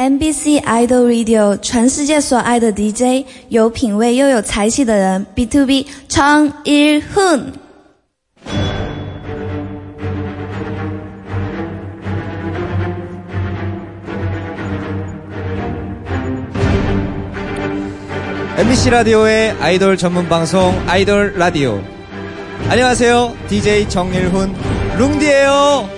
[0.00, 7.53] MBC Idol Radio 全世界所爱的 DJ，有品味又有才气的人，B to B 常一훈。
[18.57, 21.81] MBC 라디오의 아이돌 전문 방송 아이돌 라디오.
[22.69, 23.35] 안녕하세요.
[23.47, 24.53] DJ 정일훈
[24.97, 25.89] 룽디예요.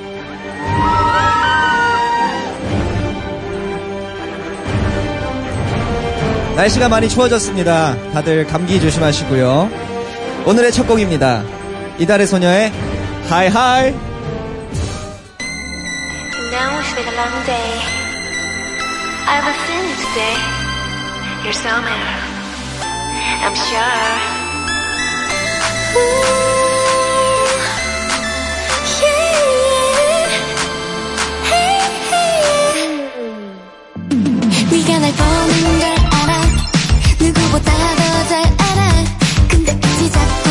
[6.56, 7.96] 날씨가 많이 추워졌습니다.
[8.12, 9.70] 다들 감기 조심하시고요.
[10.46, 11.43] 오늘의 첫 곡입니다.
[11.98, 12.71] 이달의 소녀의
[13.29, 13.93] 하이 하이.
[16.52, 17.82] Now it's been a long day.
[19.26, 20.38] I have a feeling today.
[21.43, 22.24] You're somewhere.
[23.43, 24.43] I'm sure.
[25.96, 26.43] Ooh,
[35.04, 36.12] 날 보는 걸
[37.53, 38.94] 누구보다 더 잘 알아.
[39.48, 40.50] 근데 이제 자꾸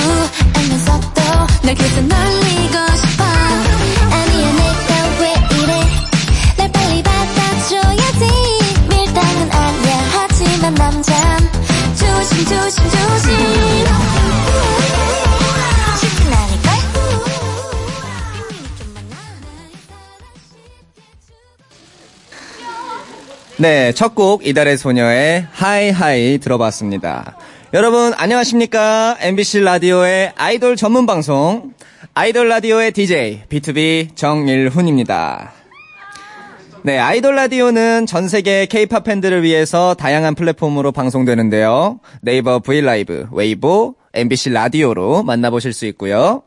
[0.55, 1.22] 알면서도
[1.64, 3.25] 날 계속 놀리고 싶어.
[3.25, 5.72] 아니야 내가 왜 이래?
[6.59, 8.22] 날 빨리 받아줘야지.
[8.89, 11.50] 밀당은 아니야 하지만 남잔
[11.97, 13.81] 조심 조심 조심.
[23.62, 27.36] 네, 첫 곡 이달의 소녀의 Hi High 들어봤습니다.
[27.72, 29.16] 여러분 안녕하십니까?
[29.20, 31.72] MBC 라디오의 아이돌 전문 방송
[32.12, 35.52] 아이돌 라디오의 DJ BTOB 정일훈입니다.
[36.82, 42.00] 네, 아이돌 라디오는 전 세계 K-팝 팬들을 위해서 다양한 플랫폼으로 방송되는데요.
[42.20, 46.42] 네이버 브이라이브, 웨이보, MBC 라디오로 만나보실 수 있고요.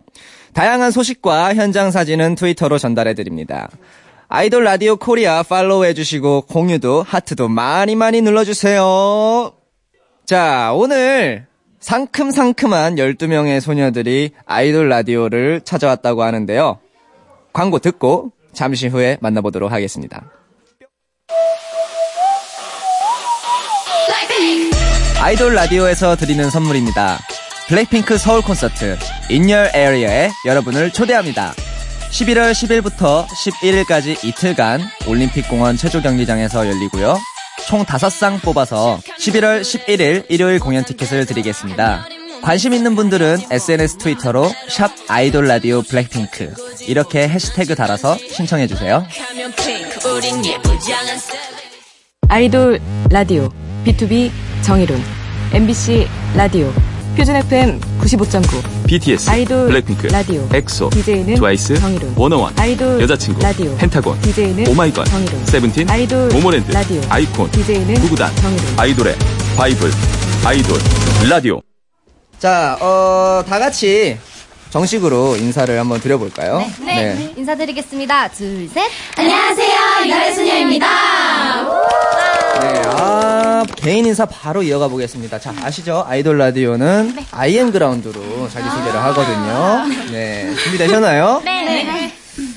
[0.51, 3.69] 다양한 소식과 현장 사진은 트위터로 전달해 드립니다.
[4.27, 9.53] 아이돌 라디오 코리아 팔로우 해주시고 공유도 하트도 많이 많이 눌러주세요.
[10.25, 11.45] 자, 오늘
[11.79, 16.79] 상큼상큼한 12명의 소녀들이 아이돌 라디오를 찾아왔다고 하는데요.
[17.53, 20.23] 광고 듣고 잠시 후에 만나보도록 하겠습니다.
[25.21, 27.19] 아이돌 라디오에서 드리는 선물입니다.
[27.67, 28.97] 블랙핑크 서울 콘서트
[29.29, 31.53] Your Area에 여러분을 초대합니다.
[32.11, 37.17] 11월 10일부터 11일까지 이틀간 올림픽공원 체조경기장에서 열리고요.
[37.67, 42.07] 총 5쌍 뽑아서 11월 11일 일요일 공연 티켓을 드리겠습니다.
[42.41, 46.53] 관심 있는 분들은 SNS 트위터로 샵 아이돌 라디오 블랙핑크
[46.87, 49.05] 이렇게 해시태그 달아서 신청해 주세요.
[52.29, 52.79] 아이돌
[53.09, 53.49] 라디오
[53.85, 54.31] B2B
[54.61, 55.01] 정일훈
[55.53, 56.71] MBC 라디오
[57.15, 63.75] 표준 FM 95.9 BTS, 아이돌 블랙핑크, 라디오 엑소, DJ는 트와이스, 정일훈 워너원, 아이돌 여자친구, 라디오
[63.77, 69.15] 펜타곤, DJ는 오마이걸, 정일훈 세븐틴, 아이돌 모모랜드, 라디오 아이콘, DJ는 구구단, 정일훈 아이돌의
[69.55, 69.91] 바이블,
[70.45, 70.77] 아이돌
[71.29, 71.61] 라디오.
[72.37, 74.17] 자, 어, 다 같이
[74.71, 76.65] 정식으로 인사를 한번 드려볼까요?
[76.85, 78.27] 네, 인사드리겠습니다.
[78.31, 78.91] 둘, 셋.
[79.15, 80.05] 안녕하세요.
[80.05, 80.87] 이달의 소녀입니다.
[82.59, 85.39] 네, 아, 개인 인사 바로 이어가 보겠습니다.
[85.39, 86.03] 자, 아시죠?
[86.07, 89.85] 아이돌 라디오는 I am ground로 자기소개를 하거든요.
[90.11, 91.41] 네, 준비되셨나요?
[91.45, 92.11] 네.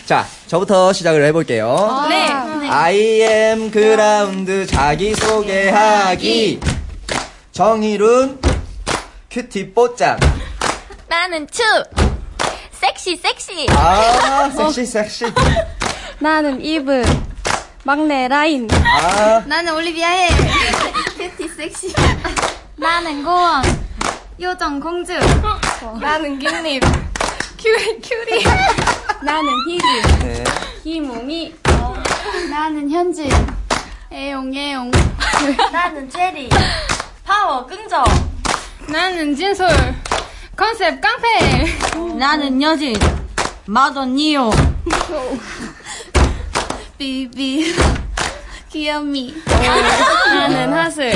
[0.06, 2.06] 자, 저부터 시작을 해볼게요.
[2.08, 2.28] 네.
[2.70, 6.60] IM 그라운드 자기소개하기.
[7.52, 8.38] 정일훈
[9.30, 10.18] cutie 뽀짝.
[11.08, 11.62] 나는 츄.
[12.72, 13.66] 섹시, 섹시.
[13.70, 15.24] 아, 섹시, 섹시.
[16.20, 17.02] 나는 이브.
[17.88, 18.68] 막내 라인.
[18.70, 20.28] 아, 나는 올리비아의
[21.16, 21.94] 큐티 섹시.
[22.76, 23.62] 나는 고원.
[24.38, 25.14] 요정 공주.
[25.98, 26.82] 나는 菊립.
[27.58, 28.44] 큐리, 큐리.
[29.22, 30.02] 나는 희리.
[30.18, 30.44] 네.
[30.84, 31.54] 희몽이.
[32.50, 33.30] 나는 현진.
[34.12, 34.90] 애용, 애용.
[35.72, 36.50] 나는 체리.
[37.24, 38.04] 파워, 끈적.
[38.86, 39.66] 나는 진솔.
[40.54, 41.64] 컨셉 깡패.
[42.18, 42.94] 나는 여진
[43.64, 44.50] 마더니요
[46.98, 47.74] 비비.
[48.72, 49.34] 귀염미.
[49.46, 51.12] 나는 하슬.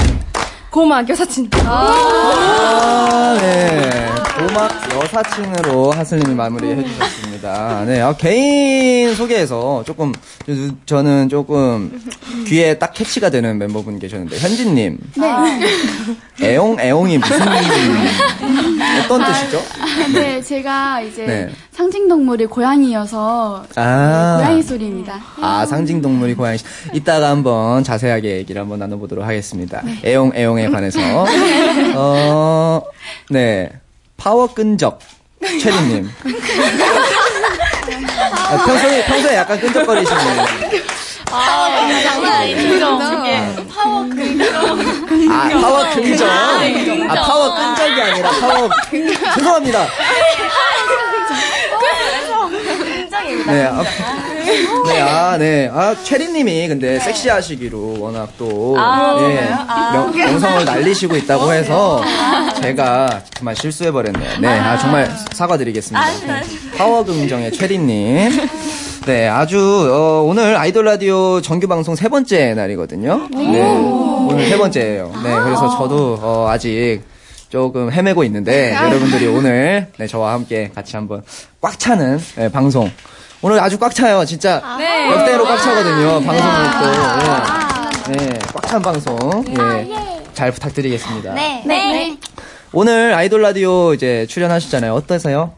[0.71, 1.51] 고막 여사친.
[1.67, 4.07] 아, 네.
[4.39, 7.85] 고막 여사친으로 하슬님이 마무리해 주셨습니다.
[7.87, 10.13] 네, 아, 개인 소개에서 조금,
[10.47, 10.53] 저-
[10.87, 12.01] 저는 조금
[12.47, 14.99] 귀에 딱 캐치가 되는 멤버분 계셨는데, 현진님.
[16.41, 16.47] 네.
[16.49, 17.37] 애용, 애용이 무슨,
[19.05, 19.63] 어떤 뜻이죠?
[20.15, 21.51] 네, 제가 이제 네.
[21.73, 24.37] 상징 동물이 고양이여서 아.
[24.39, 25.19] 고양이 소리입니다.
[25.41, 26.59] 아, 상징 동물이 고양이.
[26.93, 29.83] 이따가 한번 자세하게 얘기를 한번 나눠보도록 하겠습니다.
[30.05, 30.99] 애용, 애용에 관해서.
[31.97, 32.83] 어,
[33.31, 33.71] 네.
[34.23, 35.01] 파워 끈적.
[35.61, 36.09] 체리님.
[38.31, 40.21] 아, 평소에, 평소에 약간 끈적거리시는.
[42.05, 42.99] 장난 아니죠.
[43.69, 44.47] 파워 긍정.
[45.33, 46.29] 아, 파워 긍정.
[46.31, 48.71] 아, 파워 끈적이 아니라 파워.
[49.35, 49.89] 죄송합니다.
[53.47, 53.83] 네, 아,
[54.87, 55.71] 네, 아, 네.
[55.73, 58.77] 아, 최리님이 근데 섹시하시기로 워낙 또,
[59.21, 59.49] 예,
[59.93, 62.03] 명, 명성을 날리시고 있다고 해서
[62.61, 64.41] 제가 그만 실수해버렸네요.
[64.41, 66.07] 네, 아, 정말 사과드리겠습니다.
[66.27, 66.43] 네.
[66.77, 68.31] 파워 긍정의 최리님.
[69.07, 73.29] 네, 아주, 어, 오늘 아이돌 라디오 정규 방송 세 번째 날이거든요.
[73.35, 75.11] 네, 오늘 세 번째예요.
[75.25, 77.01] 네, 그래서 저도, 어, 아직
[77.49, 81.23] 조금 헤매고 있는데, 여러분들이 오늘, 네, 저와 함께 같이 한번
[81.61, 82.91] 꽉 차는, 네, 방송.
[83.43, 84.63] 오늘 아주 꽉 차요, 진짜.
[85.11, 88.13] 역대로 꽉 차거든요, 방송도 또.
[88.13, 88.17] 예.
[88.17, 89.45] 네, 꽉찬 방송.
[89.49, 90.23] 예.
[90.33, 91.35] 잘 부탁드리겠습니다.
[91.35, 91.63] 네.
[91.67, 92.17] 네.
[92.73, 94.95] 오늘 아이돌 라디오 이제 출연하셨잖아요.
[94.95, 95.53] 어떠세요?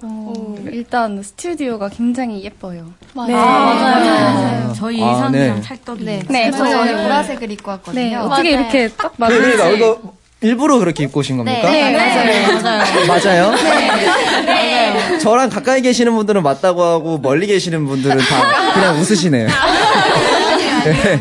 [0.00, 2.84] 어, 일단 스튜디오가 굉장히 예뻐요.
[3.26, 3.34] 네.
[3.34, 4.72] 맞아요.
[4.76, 5.60] 저희 아, 의상이랑 네.
[5.62, 6.04] 찰떡이.
[6.04, 6.22] 네.
[6.28, 6.80] 네, 저희 맞아요.
[6.82, 8.00] 오늘 보라색을 입고 왔거든요.
[8.00, 9.40] 네, 어떻게 이렇게 딱 맞을지.
[9.42, 10.00] 그러니까 이거
[10.40, 11.68] 일부러 그렇게 입고 오신 겁니까?
[11.70, 12.62] 네, 맞아요.
[12.62, 13.06] 맞아요.
[13.08, 14.44] 맞아요?
[14.46, 15.18] 네.
[15.18, 19.48] 저랑 가까이 계시는 분들은 맞다고 하고 멀리 계시는 분들은 다 그냥 웃으시네요.
[20.84, 21.20] 네.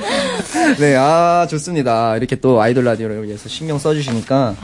[0.78, 2.16] 네, 아, 좋습니다.
[2.18, 4.56] 이렇게 또 아이돌 라디오를 위해서 신경 써주시니까.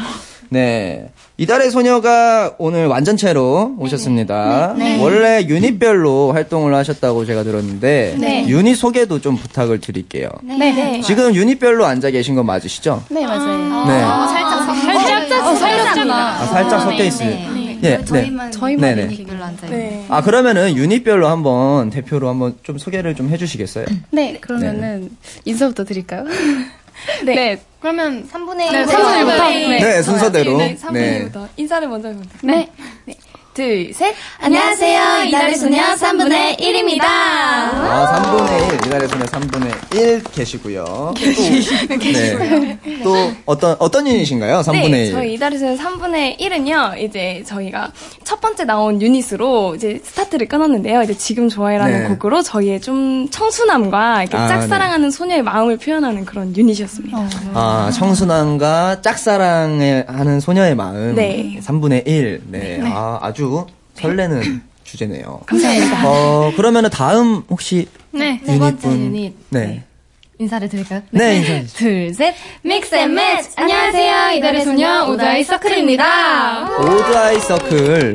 [0.53, 1.09] 네.
[1.38, 4.75] 이달의 소녀가 오늘 완전체로 오셨습니다.
[5.01, 8.45] 원래 유닛별로 활동을 하셨다고 제가 들었는데, 네.
[8.47, 10.29] 유닛 소개도 좀 부탁을 드릴게요.
[10.44, 11.01] 네.
[11.01, 13.03] 지금 유닛별로 앉아 계신 건 맞으시죠?
[13.09, 13.85] 네, 맞아요.
[13.88, 14.00] 네.
[14.00, 16.15] 살짝 어, 살렸잖아.
[16.15, 17.29] 아, 살짝 섞여 있어요.
[17.83, 18.05] 예, 네.
[18.05, 19.03] 저희만 네네.
[19.05, 19.71] 유닛별로 앉아요.
[19.71, 20.05] 네.
[20.09, 23.85] 아, 그러면은 유닛별로 한번 대표로 한번 좀 소개를 좀 해주시겠어요?
[24.11, 25.09] 네, 그러면은
[25.45, 26.25] 인사부터 드릴까요?
[27.25, 27.61] 네.
[27.79, 29.49] 그러면 3분의 네, 3분의 1부터.
[29.49, 29.79] 네.
[29.79, 30.57] 네, 순서대로.
[30.57, 31.25] 네, 3분의 네.
[31.31, 31.47] 1부터.
[31.57, 32.39] 인사를 먼저 해볼게요.
[32.43, 32.69] 네.
[33.53, 34.15] 둘, 셋.
[34.39, 35.25] 안녕하세요.
[35.27, 37.03] 이달의 소녀 3분의 1입니다.
[37.03, 41.13] 아, 3분의 1, 이달의 소녀 3분의 1 계시고요.
[41.13, 41.13] 또,
[42.00, 42.77] 네.
[43.03, 44.61] 또, 어떤, 어떤 유닛인가요?
[44.61, 45.11] 3분의 네, 1.
[45.11, 47.91] 저희 이달에서는 3분의 1은요, 이제 저희가
[48.23, 51.03] 첫 번째 나온 유닛으로 이제 스타트를 끊었는데요.
[51.03, 52.07] 이제 지금 좋아해라는 네.
[52.09, 57.17] 곡으로 저희의 좀 청순함과 이렇게 아, 짝사랑하는 소녀의 마음을 표현하는 그런 유닛이었습니다.
[57.53, 61.13] 아, 청순함과 짝사랑을 하는 소녀의 마음.
[61.13, 61.59] 네.
[61.63, 62.41] 3분의 1.
[62.47, 62.79] 네.
[62.85, 63.42] 아, 아주
[63.95, 65.41] 설레는 주제네요.
[65.45, 66.09] 감사합니다.
[66.09, 68.39] 어, 그러면은 다음 혹시 네.
[68.45, 69.15] 세 번째 유닛분.
[69.15, 69.33] 유닛.
[69.49, 69.83] 네.
[70.39, 71.03] 인사를 드릴까요?
[71.12, 71.77] 네, 인사해 주세요.
[72.07, 72.33] 둘, 셋.
[72.63, 73.50] Mix and Match!
[73.56, 76.69] 안녕하세요, 이달의 소녀 오드아이 서클입니다.
[76.80, 78.13] 오드아이 서클은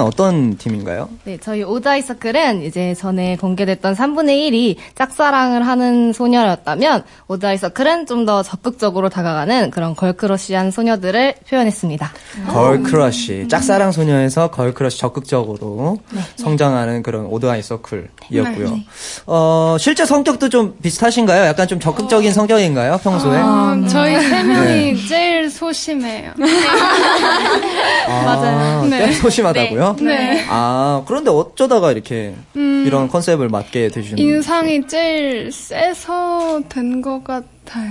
[0.00, 1.08] 어떤 팀인가요?
[1.24, 8.26] 네, 저희 오드아이 서클은 이제 전에 공개됐던 3분의 1이 짝사랑을 하는 소녀였다면 오드아이 서클은 좀
[8.26, 12.10] 더 적극적으로 다가가는 그런 걸크러쉬한 소녀들을 표현했습니다.
[12.48, 13.46] 걸크러쉬.
[13.48, 15.98] 짝사랑 소녀에서 걸크러쉬 적극적으로
[16.36, 18.78] 성장하는 그런 오드아이 서클이었고요.
[19.26, 21.44] 어, 실제 성격도 좀 비슷하신가요?
[21.56, 22.98] 약간 좀 적극적인 성격인가요?
[23.02, 23.40] 평소에?
[23.40, 25.06] 음, 저희 세 명이 네.
[25.08, 26.32] 제일 소심해요.
[28.08, 29.06] 아, 네.
[29.06, 29.96] 꽤 소심하다고요?
[30.02, 30.44] 네.
[30.50, 34.22] 아, 그런데 어쩌다가 이렇게 이런 컨셉을 맡게 되주셨나요?
[34.28, 37.90] 인상이 제일 세서 된 것 같아요.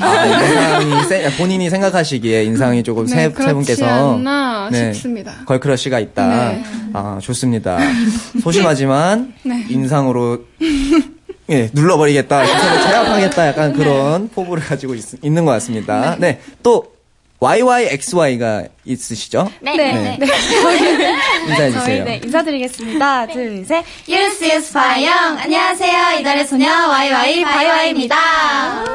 [0.00, 5.32] 아, 인상이 세- 본인이 생각하시기에 인상이 조금 세, 네, 세 그렇지 분께서 않나 네, 싶습니다.
[5.46, 6.26] 걸크러쉬가 있다.
[6.52, 6.62] 네.
[6.92, 7.78] 아, 좋습니다.
[8.42, 9.64] 소심하지만 네.
[9.68, 10.38] 인상으로
[11.50, 12.46] 예, 눌러버리겠다.
[12.46, 13.48] 제압하겠다.
[13.48, 16.16] 약간 그런 포부를 가지고 있, 는것 같습니다.
[16.18, 16.40] 네.
[16.62, 16.94] 또
[17.40, 19.50] YYXY가 있으시죠?
[19.60, 19.76] 네.
[19.76, 20.18] 네.
[21.46, 22.04] 인사해 주세요.
[22.04, 23.26] 네, 인사드리겠습니다.
[23.26, 23.84] 둘, 셋.
[24.08, 25.38] Youth Youth by Young.
[25.38, 26.20] 안녕하세요.
[26.20, 28.16] 이달의 소녀 YY 바이와이입니다.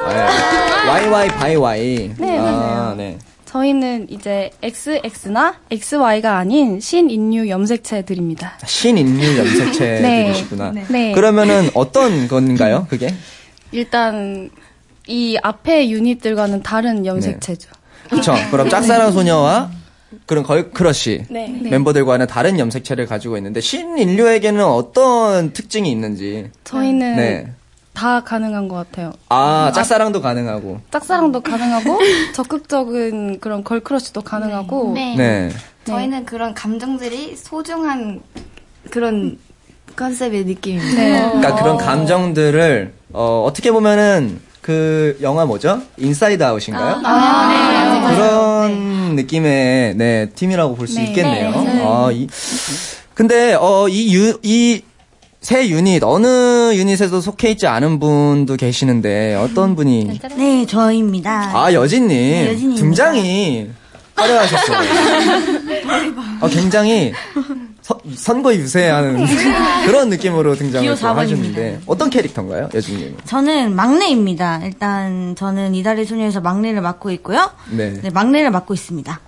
[0.07, 0.89] 네.
[0.89, 2.11] YY 바이와이.
[2.17, 3.17] 네, 아, 네.
[3.49, 8.59] 저희는 이제 XX나 XY가 아닌 신인류 염색체들입니다.
[8.63, 10.71] 신인류 염색체들이시구나.
[10.71, 10.85] 네.
[10.87, 11.11] 네.
[11.13, 12.85] 그러면은 어떤 건가요?
[12.91, 13.11] 그게?
[13.71, 14.51] 일단
[15.07, 17.71] 이 앞에 유닛들과는 다른 염색체죠.
[18.11, 18.35] 그쵸.
[18.51, 19.71] 그럼 짝사랑 소녀와
[20.27, 21.47] 그런 걸크러쉬 네.
[21.47, 26.51] 멤버들과는 다른 염색체를 가지고 있는데 신인류에게는 어떤 특징이 있는지.
[26.65, 27.47] 저희는 네.
[27.99, 29.11] 다 가능한 것 같아요.
[29.27, 30.79] 아, 짝사랑도 가능하고.
[30.89, 31.99] 짝사랑도 가능하고
[32.33, 35.15] 적극적인 그런 girl crush도 가능하고 네.
[35.17, 35.49] 네.
[35.83, 38.21] 저희는 그런 감정들이 소중한
[38.89, 39.37] 그런
[39.97, 40.95] 컨셉의 느낌입니다.
[40.95, 41.19] 네.
[41.27, 45.81] 그러니까 그런 감정들을 어, 어떻게 보면은 그 영화 뭐죠?
[45.97, 47.01] Inside Out인가요?
[48.15, 51.07] 그런 느낌의 네, 팀이라고 볼수 네.
[51.07, 51.51] 있겠네요.
[51.51, 51.83] 네.
[51.83, 52.27] 아, 이
[53.13, 54.83] 근데 어, 이 유, 이
[55.41, 61.51] 세 유닛 어느 유닛에도 속해 있지 않은 분도 계시는데 어떤 분이 네, 저입니다.
[61.57, 62.81] 아 여진님 여진입니다.
[62.81, 63.69] 등장이
[64.15, 64.79] 화려하셨어요.
[66.41, 67.13] 어, 굉장히
[67.81, 69.25] 서- 선거 유세하는
[69.85, 71.15] 그런 느낌으로 등장을 기호 또 4번입니다.
[71.15, 73.15] 하셨는데 어떤 캐릭터인가요, 여진님?
[73.25, 74.59] 저는 막내입니다.
[74.65, 77.49] 일단 저는 이달의 소녀에서 막내를 맡고 있고요.
[77.71, 77.93] 네.
[78.01, 79.19] 네, 막내를 맡고 있습니다.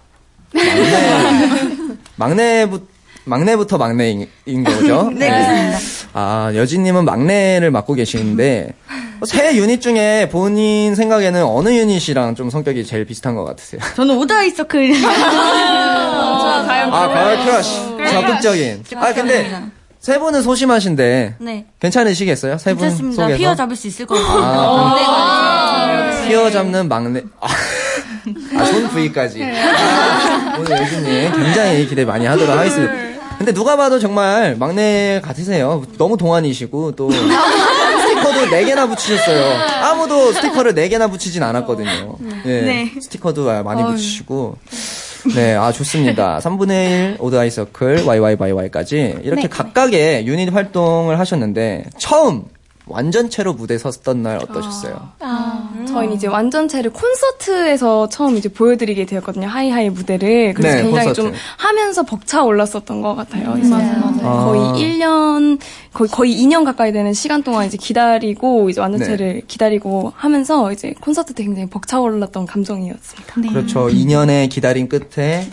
[2.17, 2.81] 막내부
[3.23, 5.09] 막내부터 막내인 인 거죠?
[5.15, 6.00] 네, 그렇습니다.
[6.13, 8.73] 아, 여진님은 막내를 맡고 계시는데,
[9.25, 13.79] 세 유닛 중에 본인 생각에는 어느 유닛이랑 좀 성격이 제일 비슷한 것 같으세요?
[13.95, 14.93] 저는 Odd Eye Circle.
[16.93, 17.75] 아, girl crush.
[18.11, 18.83] 적극적인.
[18.97, 19.61] 아, 근데,
[19.99, 21.65] 세 분은 소심하신데, 네.
[21.79, 22.57] 괜찮으시겠어요?
[22.57, 23.23] 세 분 괜찮습니다.
[23.23, 23.37] 속에서?
[23.37, 24.41] 휘어잡을 수 있을 것 같아요.
[24.43, 27.21] 아, 휘어 잡는 막내.
[27.39, 27.47] 아,
[28.57, 29.43] 아, 손 부위까지.
[29.43, 33.10] 아, 오늘 여진님 굉장히 기대 많이 하도록 하겠습니다.
[33.41, 35.83] 근데 누가 봐도 정말 막내 같으세요.
[35.97, 39.59] 너무 동안이시고 또 스티커도 4개나 붙이셨어요.
[39.83, 42.17] 아무도 스티커를 4개나 붙이진 않았거든요.
[42.45, 42.91] 예, 네.
[43.01, 44.57] 스티커도 많이 붙이시고.
[45.35, 46.39] 네, 아, 좋습니다.
[46.39, 46.69] 3분의
[47.13, 49.47] 1 오드 아이서클 YYYY까지 이렇게 네.
[49.47, 52.43] 각각의 유닛 활동을 하셨는데 처음
[52.91, 55.09] 완전체로 무대 섰던 날 어떠셨어요?
[55.87, 59.47] 저희는 이제 완전체를 콘서트에서 처음 이제 보여드리게 되었거든요.
[59.47, 60.53] 하이하이 무대를.
[60.53, 61.21] 그래서 네, 굉장히 콘서트.
[61.29, 63.53] 좀 하면서 벅차 올랐었던 것 같아요.
[63.53, 64.45] 그래서 아.
[64.45, 65.59] 거의 1년,
[65.93, 69.41] 거의, 거의 2년 가까이 되는 시간 동안 이제 기다리고, 이제 완전체를 네.
[69.47, 73.51] 기다리고 하면서 이제 콘서트 때 굉장히 벅차 올랐던 감정이었습니다.
[73.51, 73.87] 그렇죠.
[73.87, 75.47] 2년의 기다림 끝에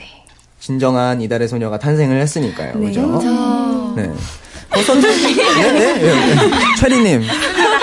[0.61, 2.75] 진정한 이달의 소녀가 탄생을 했으니까요.
[2.75, 3.95] 그죠?
[3.97, 4.11] 네.
[4.71, 6.37] 콘서트, 네, 네, 예, 예.
[6.79, 7.23] 최리님.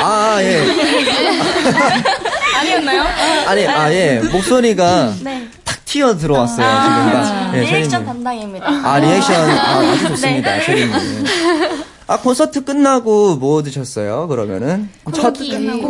[0.01, 0.63] 아, 예.
[2.59, 3.03] 아니었나요?
[3.47, 4.19] 아니, 아, 예.
[4.31, 5.47] 목소리가 네.
[5.63, 7.11] 탁 튀어 들어왔어요, 지금.
[7.11, 7.51] 다.
[7.55, 8.05] 예, 리액션 최리님.
[8.05, 8.67] 담당입니다.
[8.83, 9.49] 아, 리액션.
[9.49, 10.93] 아, 아주 좋습니다, 최리님.
[12.07, 14.87] 아, 콘서트 끝나고 뭐 드셨어요, 그러면은?
[15.11, 15.81] 첫 공연이었어요.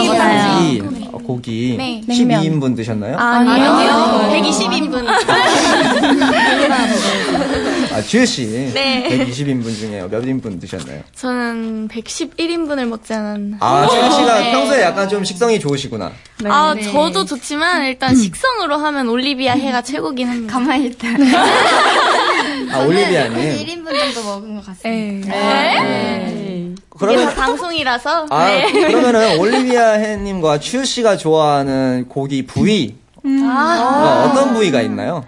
[0.00, 0.82] 고기.
[1.12, 1.74] 어, 고기.
[1.76, 2.00] 네.
[2.08, 3.18] 12인분 드셨나요?
[3.18, 4.30] 아니요.
[4.32, 5.04] 120인분.
[7.94, 8.72] 아, 주유 씨.
[8.74, 9.06] 네.
[9.08, 11.02] 120인분 중에 몇 인분 드셨나요?
[11.14, 13.58] 저는 111인분을 먹지 않았나.
[13.60, 14.50] 아, 주유 씨가 네.
[14.50, 16.10] 평소에 약간 좀 식성이 좋으시구나.
[16.44, 20.52] 아, 저도 좋지만 일단 식성으로 하면 올리비아 해가 최고긴 합니다.
[20.52, 21.06] 가만히 있다.
[22.74, 23.64] 아, 올리비아님.
[23.64, 25.28] 1인분 정도 먹은 것 같습니다.
[25.32, 28.26] 이게 그러면, 다 방송이라서.
[28.30, 28.72] 아, 네.
[28.72, 32.96] 그러면은 올리비아 해님과 추유 씨가 좋아하는 고기 부위.
[33.24, 34.24] 아.
[34.26, 35.24] 어, 어떤 부위가 있나요?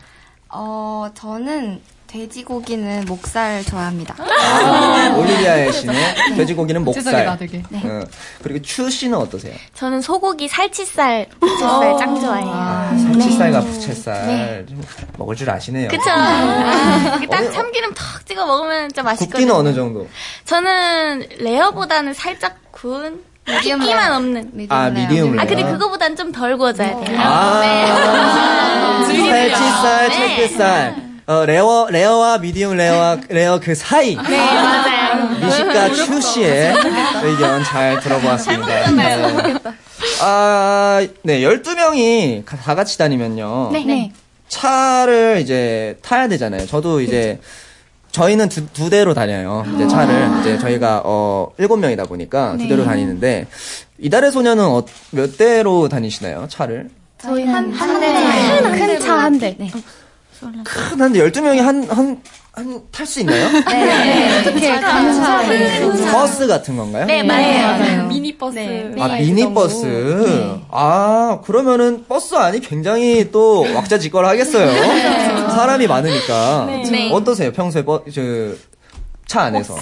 [0.49, 4.15] 어, 저는 돼지고기는 목살 좋아합니다.
[4.19, 5.95] 아, 올리비아 씨는
[6.37, 7.37] 돼지고기는 목살.
[7.39, 7.63] 되게.
[7.73, 8.05] 어,
[8.43, 9.53] 그리고 추 씨는 어떠세요?
[9.75, 13.13] 저는 소고기 살치살, 부채살 짱 좋아해요.
[13.13, 14.83] 살치살과 부채살 좀
[15.19, 15.89] 먹을 줄 아시네요.
[15.89, 16.03] 그쵸?
[17.19, 19.33] 이게 딱 참기름 턱 찍어 먹으면 진짜 맛있거든요.
[19.33, 20.09] 굽기는 어느 정도?
[20.45, 24.17] 저는 레어보다는 살짝 구운 핏기만 레어.
[24.17, 24.67] 없는.
[24.71, 25.43] 아, Medium rare.
[25.43, 27.19] 아, 근데 그거보단 좀 덜 구워져야 돼요.
[27.21, 27.87] 아, 네.
[29.07, 30.37] 살치살, 네.
[30.37, 31.16] 채끝살.
[31.29, 34.15] 어, rare, rare와 medium rare와 rare 그 사이.
[34.15, 35.29] 네, 맞아요.
[35.45, 36.73] 미식가 츄 씨의
[37.25, 38.91] 의견 잘 들어보았습니다.
[38.93, 39.55] 네.
[40.23, 43.71] 아, 네, 12명이 다 같이 다니면요.
[43.73, 44.13] 네.
[44.49, 46.65] 차를 이제 타야 되잖아요.
[46.67, 47.41] 저도 이제
[48.13, 49.65] 저희는 두, 두 대로 다녀요.
[49.75, 53.49] 이제 차를 이제 저희가 어 일곱 명이다 보니까 두 대로 다니는데
[53.99, 56.47] 이달의 소녀는 어, 몇 대로 다니시나요?
[56.49, 56.89] 차를?
[57.21, 58.13] 저희 한, 한 대.
[58.87, 59.57] 큰 차 한 대.
[59.57, 59.83] 큰
[60.99, 62.21] 한 대 12명이 한 한
[62.57, 63.51] 한 탈 수 있나요?
[63.69, 64.41] 네.
[64.41, 64.81] 어떻게
[66.11, 67.05] 버스 같은 건가요?
[67.05, 68.07] 네, 맞아요.
[68.09, 68.95] 미니버스.
[68.99, 70.59] 아, 미니버스.
[70.71, 74.73] 아, 그러면은 버스 안이 굉장히 또 왁자지껄 하겠어요.
[75.51, 76.67] 사람이 많으니까.
[76.91, 77.11] 네.
[77.13, 77.53] 어떠세요?
[77.53, 78.23] 평소에 버, 저,
[79.27, 79.77] 차 안에서.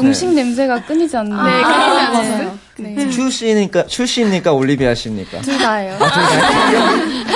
[0.00, 1.36] 음식 냄새가 끊이지 않는.
[1.36, 2.58] 네, 끊이지 않았어요.
[2.78, 3.10] 네.
[3.10, 4.52] 추 씨입니까?
[4.52, 5.40] 올리비아 씨입니까?
[5.42, 5.94] 둘 다예요.
[5.94, 6.66] 아, 둘 다.
[6.66, 7.26] 아이고.
[7.26, 7.35] 네,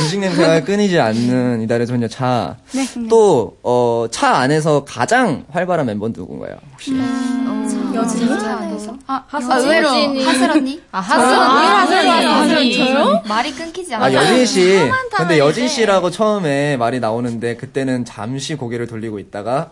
[0.00, 2.56] 음식 냄새가 끊이지 않는 이달의 소녀 차.
[2.72, 2.86] 네.
[3.08, 6.56] 또, 어, 차 안에서 가장 활발한 멤버는 누군가요?
[6.72, 6.92] 혹시?
[7.94, 8.28] 여진이?
[8.88, 8.96] 안에서?
[9.06, 10.24] 아, 하슬- 의외로 여진이.
[10.24, 10.80] 하슬 언니?
[10.92, 11.66] 아, 하슬 아, 언니.
[11.66, 12.26] 하슬 언니.
[12.26, 12.76] 하슬 언니.
[12.76, 13.22] 저요?
[13.26, 14.18] 말이 끊기지 않아요.
[14.18, 14.78] 아, 여진 씨.
[15.16, 15.64] 근데 여진.
[15.68, 19.70] 씨라고 처음에 말이 나오는데 그때는 잠시 고개를 돌리고 있다가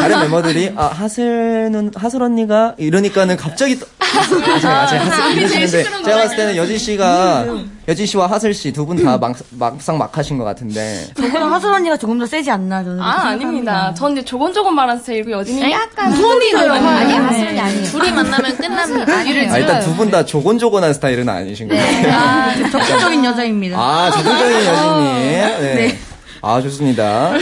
[0.00, 6.36] 다른 멤버들이 아, 하슬은 하슬 언니가 이러니까는 갑자기 또 아직 아직 하슬 이러시는데 제가 봤을
[6.36, 7.46] 때는 여진 씨가
[7.88, 9.18] 여진 씨와 하슬 씨 두 분 다
[9.58, 11.04] 막상 막 하신 것 같은데.
[11.16, 13.00] 저보다 하슬 언니가 조금 더 세지 않나, 저는.
[13.02, 13.92] 아, 아닙니다.
[13.94, 17.22] 전 이제 조곤조곤 말한 스타일이고, 여진이 약간 소리가 아니, 아니에요.
[17.24, 17.84] 하슬 언니 아니에요.
[17.84, 19.12] 둘이 만나면 끝납니다.
[19.16, 19.22] 아,
[19.58, 22.12] 일단 두 분 다 조곤조곤한 스타일은 아니신 것 같아요.
[22.12, 23.78] 아, 적극적인 여자입니다.
[23.78, 25.76] 아, 적극적인 여진님.
[25.76, 25.98] 네.
[26.42, 27.32] 아, 좋습니다.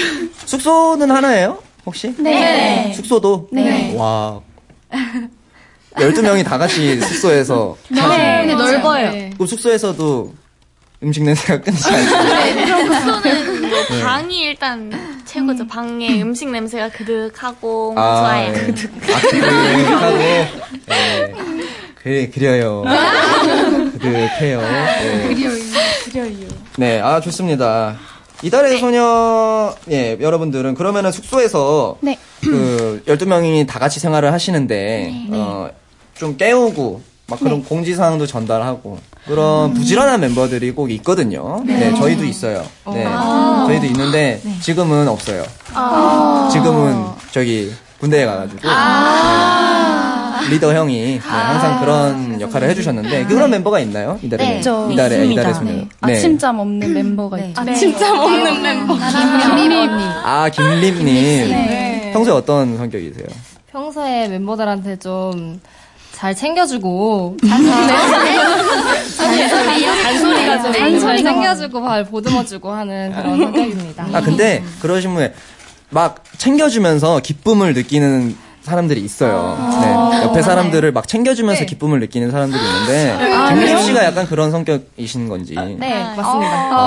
[0.46, 1.58] 숙소는 하나예요?
[1.84, 2.14] 혹시?
[2.18, 2.92] 네.
[2.94, 3.48] 숙소도?
[3.52, 3.94] 네.
[3.96, 4.40] 와.
[5.96, 7.76] 12명이 다 같이 숙소에서.
[7.94, 9.10] 사시는 근데 넓어요.
[9.10, 9.30] 네.
[9.34, 10.32] 그럼 숙소에서도
[11.02, 12.54] 음식 냄새가 끊이지 않아요.
[12.54, 13.20] 네, 숙소는 뭐
[13.90, 14.02] 네.
[14.02, 15.66] 방이 일단 최고죠.
[15.66, 18.44] 방에 음식 냄새가 그득하고 아, 좋아요.
[18.44, 18.48] 예.
[18.48, 20.48] 아, 그득하고, 예.
[21.94, 22.84] 그래, 그려요.
[23.92, 24.60] 그득해요.
[24.62, 25.34] 예.
[25.34, 25.58] 그려요.
[26.10, 26.48] 그려요.
[26.76, 27.96] 네, 아, 좋습니다.
[28.42, 32.18] 이달의 소녀, 예, 여러분들은 그러면은 숙소에서 네.
[32.42, 35.70] 그 12명이 다 같이 생활을 하시는데, 어,
[36.14, 37.64] 좀 깨우고, 막 그런 네.
[37.66, 41.62] 공지사항도 전달하고, 그런 부지런한 멤버들이 꼭 있거든요.
[41.64, 41.94] 네, 네.
[41.94, 42.62] 저희도 있어요.
[42.92, 43.64] 네, 아.
[43.66, 45.42] 저희도 있는데, 지금은 없어요.
[45.72, 46.50] 아.
[46.52, 48.68] 지금은 저기 군대에 가가지고, 네,
[50.50, 54.18] 리더 형이 네, 항상 그런 역할을 해주셨는데, 그런 멤버가 있나요?
[54.22, 55.06] 이달의, 네, 있습니다.
[55.06, 55.72] 이달의 소녀.
[55.72, 55.88] 네.
[56.02, 57.62] 아침잠 없는 멤버가 있죠.
[57.62, 58.94] 아침잠 없는 멤버.
[58.94, 60.04] 김립 언니.
[60.22, 61.04] 아, 김립님.
[61.48, 62.10] 네.
[62.12, 63.26] 평소에 어떤 성격이세요?
[63.70, 65.58] 평소에 멤버들한테 좀
[66.22, 67.36] 잘 챙겨주고?
[70.04, 70.72] 잔소리가 좀
[71.16, 74.06] 챙겨주고 발 보듬어주고 하는 그런 성격입니다.
[74.12, 75.34] 아, 근데 그러신 분에
[75.90, 79.58] 막 챙겨주면서 기쁨을 느끼는 사람들이 있어요.
[79.80, 80.22] 네.
[80.22, 83.80] 옆에 사람들을 막 챙겨주면서 기쁨을 느끼는 사람들이 있는데, 아, 김립 그래요?
[83.80, 85.56] 씨가 약간 그런 성격이신 건지.
[85.56, 86.78] 네, 맞습니다.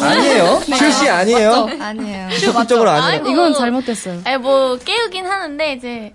[0.00, 0.60] 아니에요?
[0.60, 1.68] 슈씨 아니에요?
[1.78, 2.30] 아니에요.
[2.40, 3.26] 적극적으로 아니에요.
[3.26, 4.22] 이건 잘못됐어요.
[4.24, 6.14] 아니 뭐 깨우긴 하는데 이제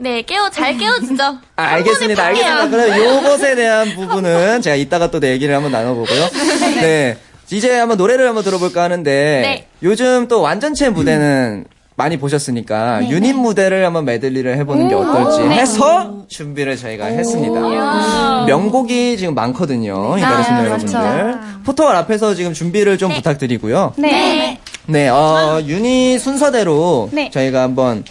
[0.00, 1.22] 네 깨워 잘 깨워주죠.
[1.56, 2.24] 아, 알겠습니다.
[2.24, 2.68] 알겠습니다.
[2.68, 6.28] 그럼 요것에 대한 부분은 제가 이따가 또 얘기를 한번 나눠보고요.
[6.80, 7.16] 네.
[7.50, 9.66] 이제 한번 노래를 한번 들어볼까 하는데, 네.
[9.82, 11.64] 요즘 또 완전체 무대는
[11.96, 15.56] 많이 보셨으니까, 네, 유닛 무대를 한번 메들리를 해보는 게 어떨지 네.
[15.56, 18.44] 해서 준비를 저희가 했습니다.
[18.46, 19.94] 명곡이 지금 많거든요.
[20.12, 20.92] 소녀 아, 여러분들.
[20.92, 21.38] 그렇죠.
[21.64, 23.94] 포토월 앞에서 지금 준비를 좀 부탁드리고요.
[23.96, 24.60] 네.
[24.86, 27.30] 네, 어, 유닛 순서대로 네.
[27.30, 28.04] 저희가 한번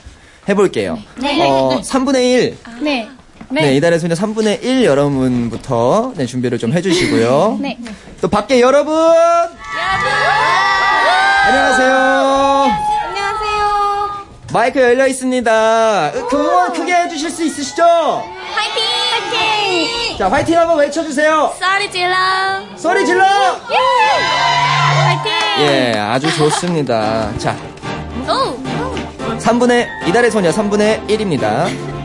[0.50, 0.98] 해볼게요.
[1.16, 1.48] 네.
[1.50, 2.58] 어, 3분의 1.
[2.82, 3.10] 네.
[3.50, 3.76] 네.
[3.76, 7.58] 이달의 소녀 3분의 1 여러분부터 네, 준비를 좀 해주시고요.
[7.62, 7.78] 네.
[8.22, 8.94] 또 밖에 여러분!
[11.46, 11.88] 안녕하세요.
[13.08, 14.28] 안녕하세요.
[14.54, 16.12] 마이크 열려 있습니다.
[16.34, 17.84] 응원 크게 해주실 수 있으시죠?
[18.54, 18.84] 파이팅!
[19.12, 20.18] 파이팅!
[20.18, 21.54] 자, 화이팅 한번 외쳐주세요.
[21.60, 22.16] 소리 질러!
[22.76, 23.24] 소리 질러!
[23.26, 25.32] 파이팅!
[25.60, 27.32] 예, 아주 좋습니다.
[27.38, 27.56] 자,
[28.28, 29.07] 오!
[29.36, 31.97] 3분의, 이달의 소녀 3분의 1입니다.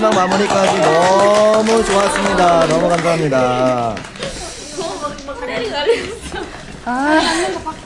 [0.00, 2.66] 마지막 마무리까지 너무 좋았습니다.
[2.68, 3.94] 너무 감사합니다.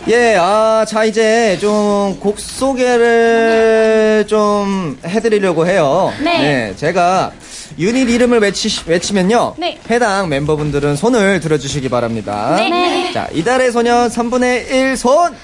[0.07, 6.12] 예, 아, 자, 이제 좀 곡 소개를 좀 해드리려고 해요.
[6.22, 6.72] 네.
[6.77, 7.33] 제가
[7.81, 9.55] 유닛 이름을 외치, 외치면요.
[9.59, 9.81] 네.
[9.90, 12.55] 해당 멤버분들은 손을 들어주시기 바랍니다.
[12.57, 13.11] 네.
[13.12, 15.35] 자, 이달의 소년 3분의 1 손!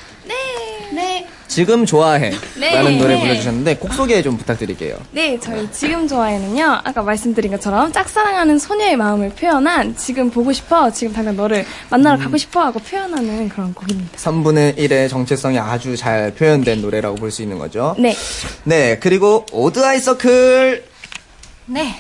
[1.61, 1.65] 네.
[1.67, 2.33] 지금 좋아해.
[2.59, 2.75] 네.
[2.75, 3.21] 라는 노래 네.
[3.21, 4.97] 불러주셨는데, 곡 소개 좀 부탁드릴게요.
[5.11, 6.81] 네, 저희 지금 좋아해는요.
[6.85, 12.39] 아까 말씀드린 것처럼 짝사랑하는 소녀의 마음을 표현한 지금 보고 싶어, 지금 당장 너를 만나러 가고
[12.39, 14.17] 싶어 하고 표현하는 그런 곡입니다.
[14.17, 17.95] 3분의 1의 정체성이 아주 잘 표현된 노래라고 볼 수 있는 거죠.
[17.99, 18.17] 네.
[18.65, 20.83] 네, 그리고 Odd Eye Circle.
[21.67, 21.95] 네.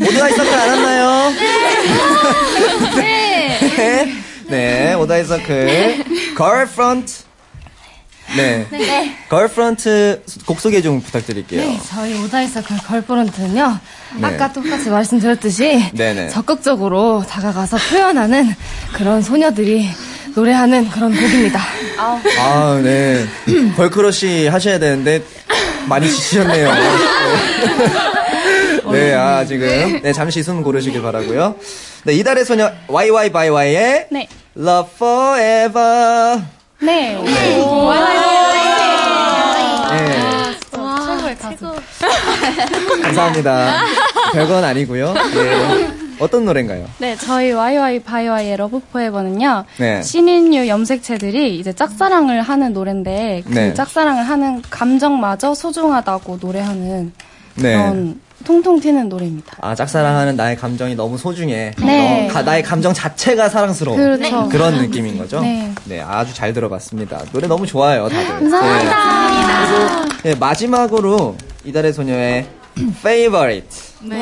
[0.00, 1.30] Odd Eye Circle 안 왔나요?
[2.96, 3.58] 네.
[3.76, 4.12] 네.
[4.48, 6.04] 네, Odd Eye Circle.
[6.36, 7.29] Girl Front.
[8.36, 8.66] 네.
[8.70, 9.16] 네.
[9.28, 11.60] Girl Front 곡 소개 좀 부탁드릴게요.
[11.60, 13.78] 네, 저희 Odd Eye Circle Girl Front는요.
[14.18, 14.26] 네.
[14.26, 16.28] 아까 똑같이 말씀드렸듯이 네네.
[16.28, 18.54] 적극적으로 다가가서 표현하는
[18.92, 19.88] 그런 소녀들이
[20.34, 21.60] 노래하는 그런 곡입니다.
[21.98, 23.24] 아, 네.
[23.76, 25.22] girl crush 하셔야 되는데
[25.88, 26.72] 많이 지치셨네요.
[26.72, 26.80] 네.
[28.92, 30.00] 네, 아, 지금.
[30.02, 31.54] 네, 잠시 숨 고르시길 바라고요
[32.04, 34.28] 네, 이달의 소녀, yyxy의 네.
[34.56, 36.42] Love Forever.
[36.80, 37.14] 네.
[37.22, 37.60] 네.
[41.06, 41.74] 최고의 가수.
[43.02, 43.82] 감사합니다.
[44.32, 45.90] 별건 아니고요 네.
[46.18, 46.86] 어떤 노래인가요?
[46.98, 49.64] 네, 저희 YY 바이와이의 러브 포에버는요.
[49.78, 50.02] 네.
[50.02, 53.74] 신인류 염색체들이 이제 짝사랑을 하는 노래인데 그 네.
[53.74, 57.12] 짝사랑을 하는 감정마저 소중하다고 노래하는
[57.56, 57.76] 네.
[57.76, 59.56] 그런 통통 튀는 노래입니다.
[59.60, 61.72] 아, 짝사랑하는 나의 감정이 너무 소중해.
[61.78, 62.26] 네.
[62.28, 63.96] 너- 가- 나의 감정 자체가 사랑스러워.
[63.96, 64.48] 그렇죠.
[64.48, 65.40] 그런 느낌인 거죠?
[65.40, 65.72] 네.
[66.06, 67.22] 아주 잘 들어봤습니다.
[67.32, 68.28] 노래 너무 좋아요, 다들.
[68.28, 70.06] 감사합니다.
[70.22, 70.30] 네.
[70.30, 72.46] 네, 마지막으로 이달의 소녀의
[72.98, 73.68] favorite.
[74.02, 74.18] 네.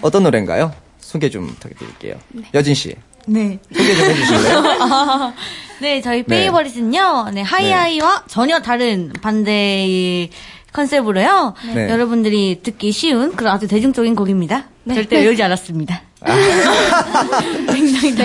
[0.00, 0.72] 어떤 노래인가요?
[0.98, 2.16] 소개 좀 부탁드릴게요.
[2.54, 2.94] 여진 씨.
[3.26, 3.58] 네.
[3.72, 4.62] 소개 좀 해주실래요?
[5.80, 6.26] 네, 저희 네.
[6.26, 10.30] 페이버릿은요, 네, 하이하이와 전혀 다른 반대의
[10.78, 11.54] 컨셉으로요.
[11.74, 11.90] 네.
[11.90, 14.66] 여러분들이 듣기 쉬운 그런 아주 대중적인 곡입니다.
[14.88, 15.24] 절대 네.
[15.24, 16.02] 외우지 않았습니다.